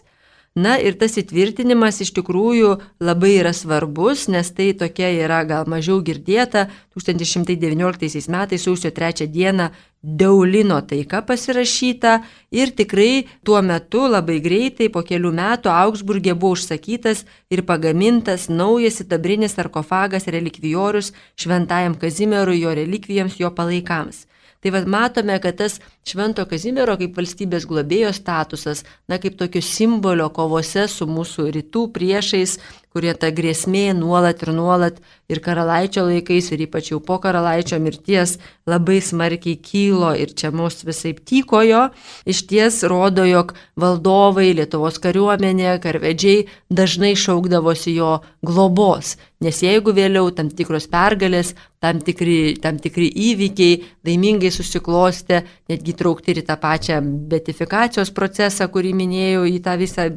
Na 0.58 0.74
ir 0.82 0.96
tas 0.98 1.14
įtvirtinimas 1.22 2.00
iš 2.02 2.10
tikrųjų 2.18 2.72
labai 3.06 3.36
yra 3.38 3.52
svarbus, 3.54 4.24
nes 4.26 4.48
tai 4.58 4.72
tokia 4.74 5.12
yra 5.14 5.44
gal 5.46 5.68
mažiau 5.70 6.00
girdėta. 6.02 6.64
1119 6.98 8.32
metais 8.34 8.66
sausio 8.66 8.90
3 8.90 9.28
dieną 9.30 9.68
Deulino 10.02 10.80
taika 10.82 11.22
pasirašyta 11.28 12.14
ir 12.50 12.72
tikrai 12.74 13.28
tuo 13.46 13.62
metu 13.62 14.08
labai 14.10 14.40
greitai 14.42 14.88
po 14.90 15.04
kelių 15.06 15.34
metų 15.38 15.70
Augsburgė 15.74 16.34
buvo 16.34 16.56
užsakytas 16.58 17.26
ir 17.54 17.62
pagamintas 17.62 18.48
naujas 18.50 18.98
sidabrinis 18.98 19.54
sarkofagas 19.60 20.26
relikvijorius 20.26 21.12
šventajam 21.38 22.00
Kazimierui, 22.02 22.64
jo 22.64 22.74
relikvijams, 22.74 23.38
jo 23.38 23.54
palaikams. 23.54 24.26
Tai 24.60 24.72
vad 24.74 24.88
matome, 24.90 25.38
kad 25.40 25.60
tas 25.60 25.78
Švento 26.08 26.46
Kazimiero 26.50 26.96
kaip 26.98 27.18
valstybės 27.18 27.68
globėjo 27.70 28.10
statusas, 28.16 28.84
na 29.08 29.20
kaip 29.22 29.38
tokio 29.38 29.62
simbolio 29.62 30.30
kovose 30.34 30.88
su 30.90 31.06
mūsų 31.10 31.52
rytų 31.60 31.84
priešais, 31.94 32.58
kurie 32.94 33.14
ta 33.20 33.30
grėsmė 33.36 33.92
nuolat 33.98 34.42
ir 34.46 34.54
nuolat 34.56 35.00
ir 35.28 35.42
karalaičio 35.44 36.06
laikais, 36.08 36.52
ir 36.52 36.64
ypač 36.68 36.92
jau 36.94 37.00
po 37.04 37.20
karalaičio 37.24 37.80
mirties 37.84 38.38
labai 38.68 39.00
smarkiai 39.04 39.60
kylo 39.64 40.14
ir 40.16 40.34
čia 40.38 40.52
mus 40.56 40.82
visai 40.88 41.14
tykojo, 41.18 41.88
iš 42.26 42.44
ties 42.50 42.82
rodo, 42.88 43.28
jog 43.28 43.54
valdovai, 43.80 44.50
Lietuvos 44.58 45.00
kariuomenė, 45.04 45.78
karvedžiai 45.84 46.48
dažnai 46.72 47.16
šaukdavosi 47.20 47.98
jo 48.00 48.18
globos. 48.46 49.18
Nes 49.44 49.60
jeigu 49.62 49.94
vėliau 49.94 50.32
tam 50.34 50.48
tikros 50.50 50.88
pergalės, 50.90 51.52
tam 51.84 52.00
tikri, 52.02 52.56
tam 52.62 52.80
tikri 52.82 53.06
įvykiai 53.28 53.76
laimingai 54.08 54.50
susiklostė, 54.54 55.44
netgi 55.70 55.94
įtraukti 55.94 56.34
ir 56.34 56.42
tą 56.48 56.56
pačią 56.58 56.98
betifikacijos 57.30 58.10
procesą, 58.18 58.66
kurį 58.74 58.96
minėjau, 58.98 59.44
į 59.46 59.60
tą 59.66 59.76
visą 59.78 60.08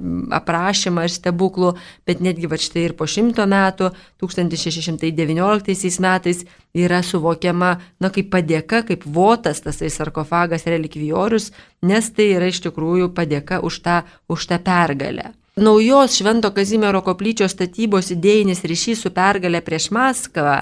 aprašymą 0.41 1.05
ir 1.05 1.13
stebuklų, 1.13 1.75
bet 2.09 2.25
netgi 2.25 2.49
va 2.49 2.60
štai 2.63 2.87
ir 2.89 2.95
po 2.99 3.09
šimto 3.11 3.47
metų, 3.49 3.91
1619 4.23 6.01
metais, 6.05 6.45
yra 6.77 7.03
suvokiama, 7.07 7.73
na, 8.01 8.13
kaip 8.15 8.31
padėka, 8.33 8.85
kaip 8.89 9.05
votas 9.05 9.63
tasai 9.65 9.91
sarkofagas 9.91 10.69
relikvijorius, 10.71 11.51
nes 11.83 12.13
tai 12.15 12.33
yra 12.37 12.51
iš 12.53 12.63
tikrųjų 12.69 13.13
padėka 13.17 13.61
už 13.67 13.83
tą, 13.85 14.01
už 14.31 14.51
tą 14.53 14.61
pergalę. 14.63 15.33
Naujos 15.61 16.15
Švento 16.17 16.53
Kazimiero 16.55 17.03
koplyčios 17.03 17.53
statybos 17.53 18.13
idėjinis 18.15 18.63
ryšys 18.65 19.03
su 19.03 19.11
pergalė 19.13 19.61
prieš 19.67 19.91
Maskvą 19.93 20.55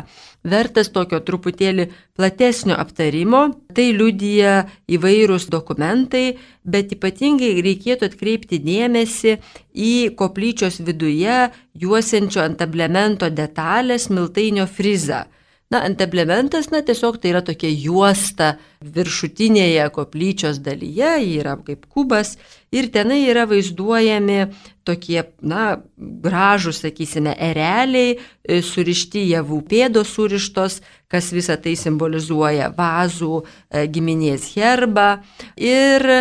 vertas 0.50 0.90
tokio 0.94 1.20
truputėlį 1.24 1.88
platesnio 2.18 2.76
aptarimo. 2.78 3.42
Tai 3.74 3.86
liudyja 3.94 4.54
įvairūs 4.90 5.48
dokumentai, 5.52 6.38
bet 6.64 6.92
ypatingai 6.96 7.54
reikėtų 7.64 8.10
atkreipti 8.10 8.60
dėmesį 8.64 9.38
į 9.72 9.94
koplyčios 10.18 10.80
viduje 10.84 11.40
juosiančio 11.78 12.44
ant 12.44 12.62
ablemento 12.64 13.30
detalės 13.30 14.08
miltainio 14.10 14.66
frizą. 14.66 15.26
Na, 15.68 15.82
antablementas, 15.84 16.70
na, 16.72 16.80
tiesiog 16.80 17.18
tai 17.20 17.34
yra 17.34 17.42
tokia 17.44 17.68
juosta 17.68 18.54
viršutinėje 18.80 19.84
koplyčios 19.92 20.62
dalyje, 20.64 21.10
ji 21.20 21.34
yra 21.42 21.58
kaip 21.60 21.84
kubas 21.92 22.38
Ir 22.74 22.90
tenai 22.92 23.22
yra 23.30 23.46
vaizduojami 23.48 24.42
tokie, 24.84 25.22
na, 25.40 25.78
gražus, 25.96 26.82
sakysime, 26.82 27.32
ereliai, 27.32 28.16
e, 28.16 28.58
surišti 28.64 29.22
javų 29.30 29.62
pėdos 29.68 30.12
surištos, 30.16 30.80
kas 31.08 31.30
visą 31.32 31.56
tai 31.60 31.74
simbolizuoja 31.80 32.68
vazų 32.76 33.40
e, 33.40 33.86
giminės 33.92 34.50
herbą. 34.56 35.08
Ir 35.56 36.04
e, 36.12 36.20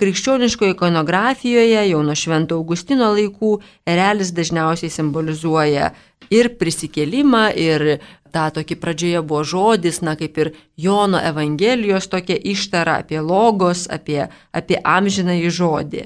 krikščioniškoje 0.00 0.76
ikonografijoje 0.76 1.86
jau 1.88 2.02
nuo 2.04 2.16
Švento 2.16 2.60
Augustino 2.60 3.08
laikų 3.16 3.56
erelis 3.88 4.34
dažniausiai 4.36 4.92
simbolizuoja 4.92 5.94
ir 6.32 6.52
prisikėlimą, 6.60 7.48
ir 7.56 7.98
tą 8.36 8.50
tokį 8.58 8.76
pradžioje 8.82 9.22
buvo 9.24 9.44
žodis, 9.52 10.02
na 10.04 10.16
kaip 10.20 10.36
ir 10.42 10.52
Jono 10.76 11.20
Evangelijos 11.32 12.10
tokia 12.12 12.36
ištara 12.36 13.00
apie 13.02 13.22
logos, 13.24 13.86
apie, 13.88 14.26
apie 14.52 14.78
amžinąjį 14.84 15.50
žodį. 15.60 16.04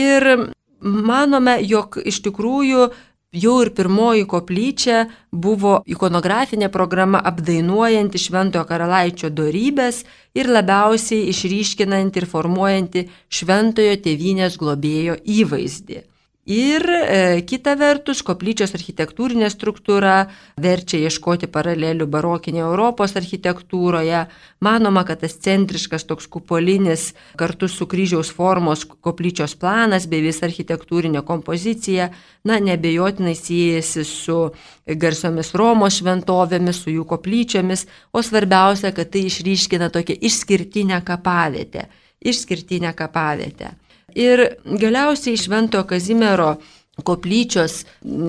Ir 0.00 0.28
manome, 0.80 1.58
jog 1.66 1.98
iš 2.06 2.22
tikrųjų 2.24 2.90
jau 3.32 3.56
ir 3.62 3.70
pirmoji 3.76 4.26
koplyčia 4.26 5.04
buvo 5.30 5.80
ikonografinė 5.86 6.70
programa 6.72 7.20
apdainuojanti 7.30 8.18
Šventojo 8.18 8.64
karalaičio 8.66 9.30
darybės 9.30 10.02
ir 10.34 10.50
labiausiai 10.50 11.28
išryškinanti 11.30 12.22
ir 12.22 12.26
formuojanti 12.30 13.06
Šventojo 13.30 13.98
tėvynės 14.06 14.58
globėjo 14.58 15.18
įvaizdį. 15.38 16.09
Ir 16.50 16.82
e, 16.82 17.42
kita 17.46 17.76
vertus, 17.78 18.24
koplyčios 18.26 18.72
architektūrinė 18.74 19.46
struktūra 19.52 20.14
verčia 20.58 20.98
ieškoti 21.06 21.46
paralelių 21.46 22.08
barokinėje 22.10 22.64
Europos 22.64 23.12
architektūroje. 23.20 24.24
Manoma, 24.66 25.04
kad 25.06 25.20
tas 25.22 25.36
centriškas 25.44 26.08
toks 26.08 26.26
kupolinis 26.26 27.12
kartu 27.38 27.68
su 27.70 27.86
kryžiaus 27.86 28.32
formos 28.34 28.82
koplyčios 28.82 29.54
planas 29.60 30.08
bei 30.10 30.24
visa 30.24 30.48
architektūrinė 30.48 31.22
kompozicija, 31.28 32.08
na, 32.42 32.58
nebejotinai 32.58 33.36
siejasi 33.38 34.02
su 34.08 34.40
garsiomis 35.04 35.52
Romos 35.54 36.00
šventovėmis, 36.00 36.80
su 36.82 36.90
jų 36.90 37.04
koplyčiomis, 37.12 37.86
o 38.10 38.24
svarbiausia, 38.26 38.90
kad 38.96 39.12
tai 39.14 39.22
išryškina 39.28 39.92
tokią 39.94 40.18
išskirtinę 40.18 40.98
kapavietę. 41.06 41.86
Išskirtinę 42.26 42.90
kapavietę. 42.98 43.70
Ir 44.14 44.44
galiausiai 44.64 45.38
Šventojo 45.38 45.86
Kazimiero 45.90 46.54
koplyčios 47.04 47.84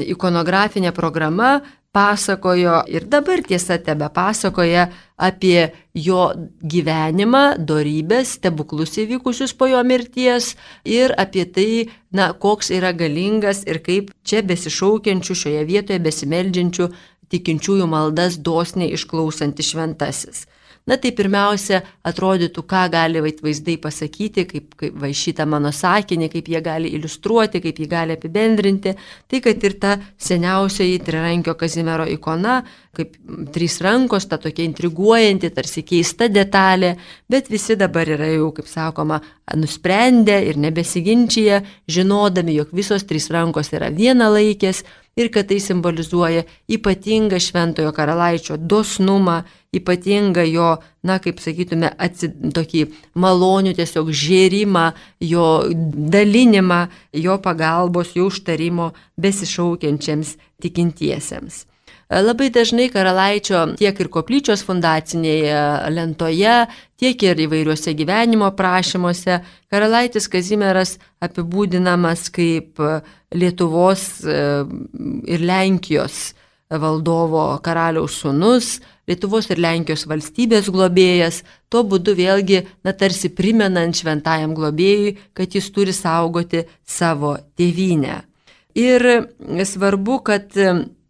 ikonografinė 0.07 0.91
programa 0.95 1.59
pasakojo 1.91 2.77
ir 2.87 3.05
dabar 3.11 3.41
tiesa 3.43 3.77
tebe 3.83 4.07
pasakoja 4.13 4.87
apie 5.19 5.71
jo 5.93 6.29
gyvenimą, 6.63 7.43
darybės, 7.67 8.37
stebuklus 8.37 8.95
įvykusius 9.03 9.53
po 9.59 9.67
jo 9.67 9.81
mirties 9.83 10.53
ir 10.87 11.11
apie 11.19 11.45
tai, 11.45 11.89
na, 12.15 12.31
koks 12.31 12.71
yra 12.71 12.93
galingas 12.95 13.65
ir 13.67 13.81
kaip 13.83 14.13
čia 14.23 14.39
besišaukiančių 14.47 15.35
šioje 15.43 15.65
vietoje 15.67 15.99
besimeldžiančių 15.99 16.87
tikinčiųjų 17.31 17.87
maldas 17.91 18.39
dosniai 18.39 18.95
išklausantis 18.95 19.73
šventasis. 19.73 20.45
Na 20.89 20.97
tai 20.97 21.11
pirmiausia, 21.13 21.81
atrodytų, 22.09 22.63
ką 22.65 22.85
gali 22.91 23.21
vaizdai 23.21 23.75
pasakyti, 23.81 24.47
kaip, 24.49 24.71
kaip 24.79 24.95
va 24.97 25.11
šitą 25.13 25.45
mano 25.49 25.69
sakinį, 25.75 26.29
kaip 26.33 26.49
jie 26.49 26.61
gali 26.65 26.89
iliustruoti, 26.97 27.61
kaip 27.61 27.81
jį 27.83 27.87
gali 27.91 28.17
apibendrinti. 28.17 28.95
Tai 29.29 29.41
kad 29.45 29.67
ir 29.67 29.77
ta 29.81 29.95
seniausioji 30.17 30.97
trirankio 31.05 31.53
Kazimiero 31.59 32.07
ikona, 32.09 32.61
kaip 32.95 33.13
trys 33.55 33.77
rankos, 33.83 34.25
ta 34.27 34.37
tokia 34.41 34.65
intriguojanti, 34.67 35.51
tarsi 35.55 35.83
keista 35.87 36.27
detalė, 36.27 36.97
bet 37.31 37.47
visi 37.51 37.77
dabar 37.79 38.09
yra 38.17 38.27
jau, 38.33 38.49
kaip 38.55 38.67
sakoma, 38.67 39.21
nusprendę 39.55 40.35
ir 40.47 40.59
nebesiginčyje, 40.59 41.61
žinodami, 41.91 42.57
jog 42.59 42.73
visos 42.75 43.07
trys 43.07 43.29
rankos 43.31 43.71
yra 43.75 43.87
vienalaikės 43.95 44.83
ir 45.15 45.31
kad 45.31 45.47
tai 45.47 45.59
simbolizuoja 45.63 46.43
ypatingą 46.71 47.39
šventojo 47.39 47.91
karalaičio 47.95 48.57
dosnumą, 48.59 49.41
ypatingą 49.75 50.43
jo, 50.51 50.69
na, 51.07 51.19
kaip 51.23 51.39
sakytume, 51.43 51.91
atsid, 51.95 52.37
tokį 52.55 52.85
malonių 53.15 53.75
tiesiog 53.79 54.11
žėrimą, 54.11 54.85
jo 55.31 55.47
dalinimą, 56.11 56.85
jo 57.15 57.39
pagalbos, 57.43 58.15
jo 58.19 58.27
užtarimo 58.31 58.91
besišaukiančiams 59.19 60.35
tikintiesiems. 60.63 61.65
Labai 62.11 62.49
dažnai 62.51 62.89
karalaičio 62.91 63.61
tiek 63.79 63.99
ir 64.03 64.09
koplyčios 64.11 64.65
fundacinėje 64.67 65.61
lentoje, 65.95 66.55
tiek 66.99 67.23
ir 67.23 67.39
įvairiuose 67.45 67.93
gyvenimo 67.95 68.49
prašymuose 68.57 69.37
karalaitis 69.71 70.27
Kazimieras 70.27 70.97
apibūdinamas 71.23 72.27
kaip 72.35 72.83
Lietuvos 73.31 74.03
e, 74.27 74.43
ir 75.31 75.47
Lenkijos 75.47 76.33
valdovo 76.67 77.47
karaliaus 77.63 78.19
sunus, 78.25 78.75
Lietuvos 79.07 79.47
ir 79.47 79.63
Lenkijos 79.63 80.03
valstybės 80.11 80.67
globėjas, 80.67 81.45
tuo 81.71 81.85
būdu 81.87 82.19
vėlgi, 82.19 82.65
na 82.83 82.91
tarsi 82.91 83.31
primenant 83.31 83.95
šventajam 83.95 84.51
globėjui, 84.55 85.15
kad 85.31 85.55
jis 85.55 85.71
turi 85.71 85.95
saugoti 85.95 86.67
savo 86.83 87.37
tėvynę. 87.55 88.25
Ir 88.75 89.07
svarbu, 89.63 90.19
kad 90.27 90.51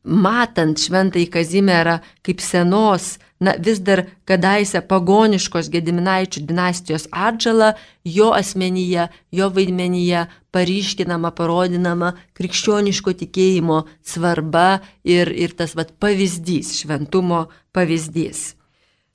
matant 0.03 0.79
šventąjį 0.79 1.27
Kazimierą 1.31 1.99
kaip 2.25 2.41
senos, 2.41 3.17
na 3.41 3.55
vis 3.57 3.81
dar 3.81 4.03
kadaise 4.29 4.81
pagoniškos 4.85 5.69
Gediminaičių 5.73 6.43
dinastijos 6.45 7.07
atžalą, 7.11 7.73
jo 8.05 8.29
asmenyje, 8.37 9.07
jo 9.33 9.49
vaidmenyje 9.49 10.27
paryškinama, 10.53 11.31
parodinama 11.33 12.13
krikščioniško 12.37 13.15
tikėjimo 13.23 13.83
svarba 14.05 14.81
ir, 15.03 15.31
ir 15.33 15.55
tas 15.57 15.75
vat, 15.77 15.93
pavyzdys, 16.01 16.75
šventumo 16.81 17.47
pavyzdys. 17.73 18.51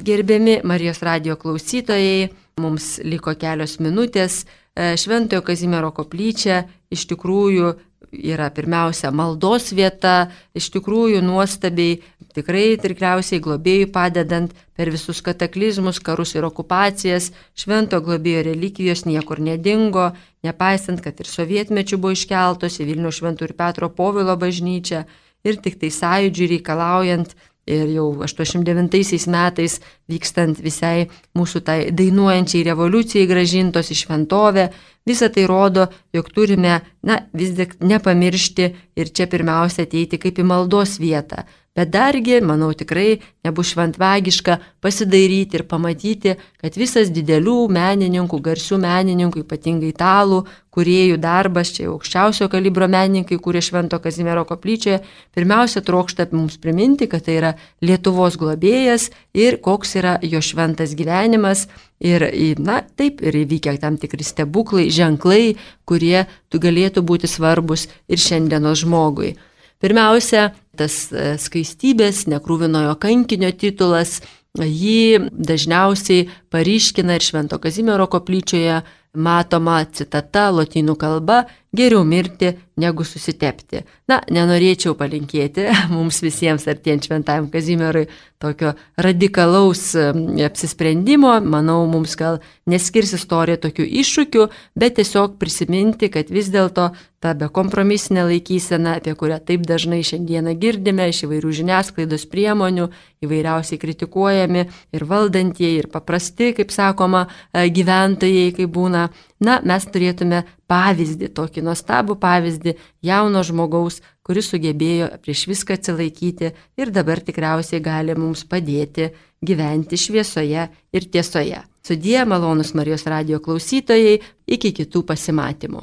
Gerbiami 0.03 0.61
Marijos 0.65 1.01
radio 1.07 1.39
klausytojai, 1.41 2.29
mums 2.61 2.97
liko 3.05 3.33
kelios 3.39 3.79
minutės. 3.81 4.45
Šventojo 4.77 5.41
Kazimiero 5.41 5.89
koplyčia 5.97 6.67
iš 6.93 7.07
tikrųjų 7.09 7.75
yra 8.13 8.51
pirmiausia 8.55 9.11
maldos 9.11 9.73
vieta, 9.75 10.31
iš 10.57 10.69
tikrųjų 10.75 11.23
nuostabiai, 11.25 11.99
tikrai 12.37 12.77
tikriausiai 12.81 13.41
globėjui 13.43 13.89
padedant 13.93 14.53
per 14.77 14.91
visus 14.93 15.23
kataklizmus, 15.25 16.01
karus 16.05 16.35
ir 16.37 16.47
okupacijas, 16.47 17.31
švento 17.57 18.01
globėjo 18.05 18.45
relikvijos 18.51 19.07
niekur 19.09 19.41
nedingo, 19.41 20.11
nepaisant, 20.47 21.03
kad 21.05 21.19
ir 21.21 21.31
sovietmečių 21.31 21.99
buvo 22.01 22.17
iškeltos 22.17 22.81
į 22.81 22.91
Vilnių 22.93 23.13
Šventų 23.13 23.49
ir 23.49 23.57
Petro 23.57 23.91
Povilo 23.91 24.37
bažnyčią 24.37 25.07
ir 25.47 25.61
tik 25.63 25.81
tai 25.81 25.93
sąjūdžiui 25.95 26.53
reikalaujant 26.57 27.37
ir 27.67 27.89
jau 27.91 28.09
89 28.23 29.27
metais 29.33 29.81
vykstant 30.11 30.61
visai 30.63 31.09
mūsų 31.37 31.63
tai 31.67 31.79
dainuojančiai 31.91 32.67
revoliucijai 32.71 33.27
gražintos 33.31 33.91
į 33.91 33.99
šventovę, 34.05 34.69
visa 35.07 35.29
tai 35.33 35.47
rodo, 35.47 35.87
jog 36.15 36.33
turime, 36.35 36.81
na, 37.07 37.21
vis 37.33 37.55
tik 37.59 37.77
nepamiršti 37.81 38.73
ir 38.99 39.13
čia 39.15 39.29
pirmiausia 39.31 39.87
ateiti 39.87 40.19
kaip 40.23 40.43
į 40.43 40.47
maldos 40.47 40.99
vietą, 41.03 41.45
Bet 41.77 41.91
dargi, 41.93 42.39
manau, 42.41 42.71
tikrai 42.73 43.19
nebus 43.45 43.75
šventvagiška 43.75 44.55
pasidairyti 44.81 45.59
ir 45.59 45.65
pamatyti, 45.69 46.33
kad 46.63 46.77
visas 46.81 47.11
didelių 47.13 47.67
menininkų, 47.77 48.39
garsių 48.47 48.79
menininkų, 48.81 49.43
ypatingai 49.45 49.91
italų, 49.93 50.39
kuriejų 50.73 51.19
darbas, 51.21 51.75
čia 51.77 51.91
aukščiausio 51.91 52.49
kalibro 52.53 52.89
menininkai, 52.89 53.37
kurie 53.45 53.61
Švento 53.65 54.01
Kazimiero 54.01 54.47
koplyčioje, 54.49 55.03
pirmiausia 55.37 55.85
trokšta 55.85 56.31
mums 56.33 56.57
priminti, 56.61 57.11
kad 57.13 57.29
tai 57.29 57.37
yra 57.43 57.53
Lietuvos 57.85 58.41
globėjas 58.41 59.11
ir 59.37 59.61
koks 59.61 59.99
yra 60.01 60.17
jo 60.25 60.41
šventas 60.41 60.97
gyvenimas. 60.97 61.67
Ir, 62.05 62.27
na, 62.61 62.83
taip, 62.99 63.23
ir 63.25 63.39
įvykę 63.41 63.73
tam 63.81 63.97
tikri 63.97 64.25
stebuklai, 64.27 64.91
ženklai, 64.93 65.57
kurie 65.89 66.27
tu 66.53 66.61
galėtų 66.61 67.01
būti 67.07 67.31
svarbus 67.31 67.87
ir 68.09 68.21
šiandienos 68.21 68.83
žmogui. 68.83 69.33
Pirmiausia, 69.81 70.51
tas 70.77 71.07
e, 71.13 71.37
skaistybės, 71.41 72.27
nekrūvinojo 72.29 72.95
kankinio 73.01 73.49
titulas, 73.57 74.21
jį 74.57 75.33
dažniausiai 75.33 76.29
paryškina 76.53 77.17
ir 77.17 77.25
Švento 77.25 77.59
Kazimiero 77.61 78.07
koplyčioje 78.13 78.83
matoma 79.17 79.83
citata 79.93 80.51
lotynų 80.53 80.97
kalba 81.01 81.45
geriau 81.77 82.05
mirti 82.05 82.55
negu 82.77 83.05
susitepti. 83.09 83.83
Na, 84.11 84.21
nenorėčiau 84.33 84.95
palinkėti 84.99 85.67
mums 85.95 86.21
visiems 86.25 86.67
artėjant 86.69 87.09
šventajam 87.09 87.49
Kazimierui 87.53 88.07
tokio 88.43 88.75
radikalaus 89.01 89.95
apsisprendimo. 89.97 91.33
Manau, 91.41 91.81
mums 91.89 92.17
gal 92.21 92.41
neskirs 92.69 93.15
istorija 93.17 93.61
tokių 93.63 93.87
iššūkių, 94.03 94.49
bet 94.77 94.99
tiesiog 95.01 95.39
prisiminti, 95.41 96.11
kad 96.13 96.33
vis 96.33 96.53
dėlto 96.53 96.91
ta 97.25 97.33
bekompromisinė 97.39 98.27
laikysena, 98.29 98.99
apie 99.01 99.15
kurią 99.19 99.39
taip 99.49 99.65
dažnai 99.67 100.03
šiandieną 100.05 100.53
girdime 100.61 101.09
iš 101.11 101.25
įvairių 101.27 101.53
žiniasklaidos 101.61 102.27
priemonių, 102.31 102.91
įvairiausiai 103.25 103.81
kritikuojami 103.81 104.67
ir 104.95 105.07
valdantieji, 105.09 105.81
ir 105.81 105.89
paprasti, 105.93 106.53
kaip 106.59 106.75
sakoma, 106.75 107.25
gyventojai, 107.55 108.51
kaip 108.59 108.71
būna 108.77 109.09
na, 109.41 109.59
mes 109.65 109.89
turėtume 109.89 110.45
pavyzdį, 110.71 111.33
tokį 111.37 111.65
nuostabų 111.67 112.19
pavyzdį 112.67 112.75
jauno 113.03 113.43
žmogaus, 113.43 114.01
kuris 114.25 114.51
sugebėjo 114.51 115.09
prieš 115.23 115.47
viską 115.49 115.77
atsilaikyti 115.77 116.53
ir 116.77 116.91
dabar 116.91 117.21
tikriausiai 117.21 117.81
gali 117.81 118.15
mums 118.15 118.45
padėti 118.45 119.13
gyventi 119.43 119.97
šviesoje 119.97 120.69
ir 120.93 121.11
tiesoje. 121.11 121.63
Sudie 121.87 122.25
malonus 122.25 122.75
Marijos 122.75 123.07
radio 123.07 123.39
klausytojai, 123.39 124.21
iki 124.47 124.73
kitų 124.73 125.05
pasimatymų. 125.07 125.83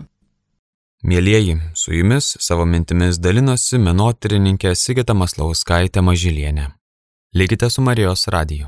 Mėlyjeji, 1.03 1.57
su 1.75 1.93
jumis 1.93 2.37
savo 2.39 2.65
mintimis 2.65 3.19
dalinosi 3.19 3.77
menotyrininkė 3.77 4.73
Sigita 4.75 5.13
Maslauskaitė 5.13 6.01
Mažylienė. 6.01 6.71
Likite 7.35 7.69
su 7.69 7.81
Marijos 7.81 8.27
radiju. 8.27 8.67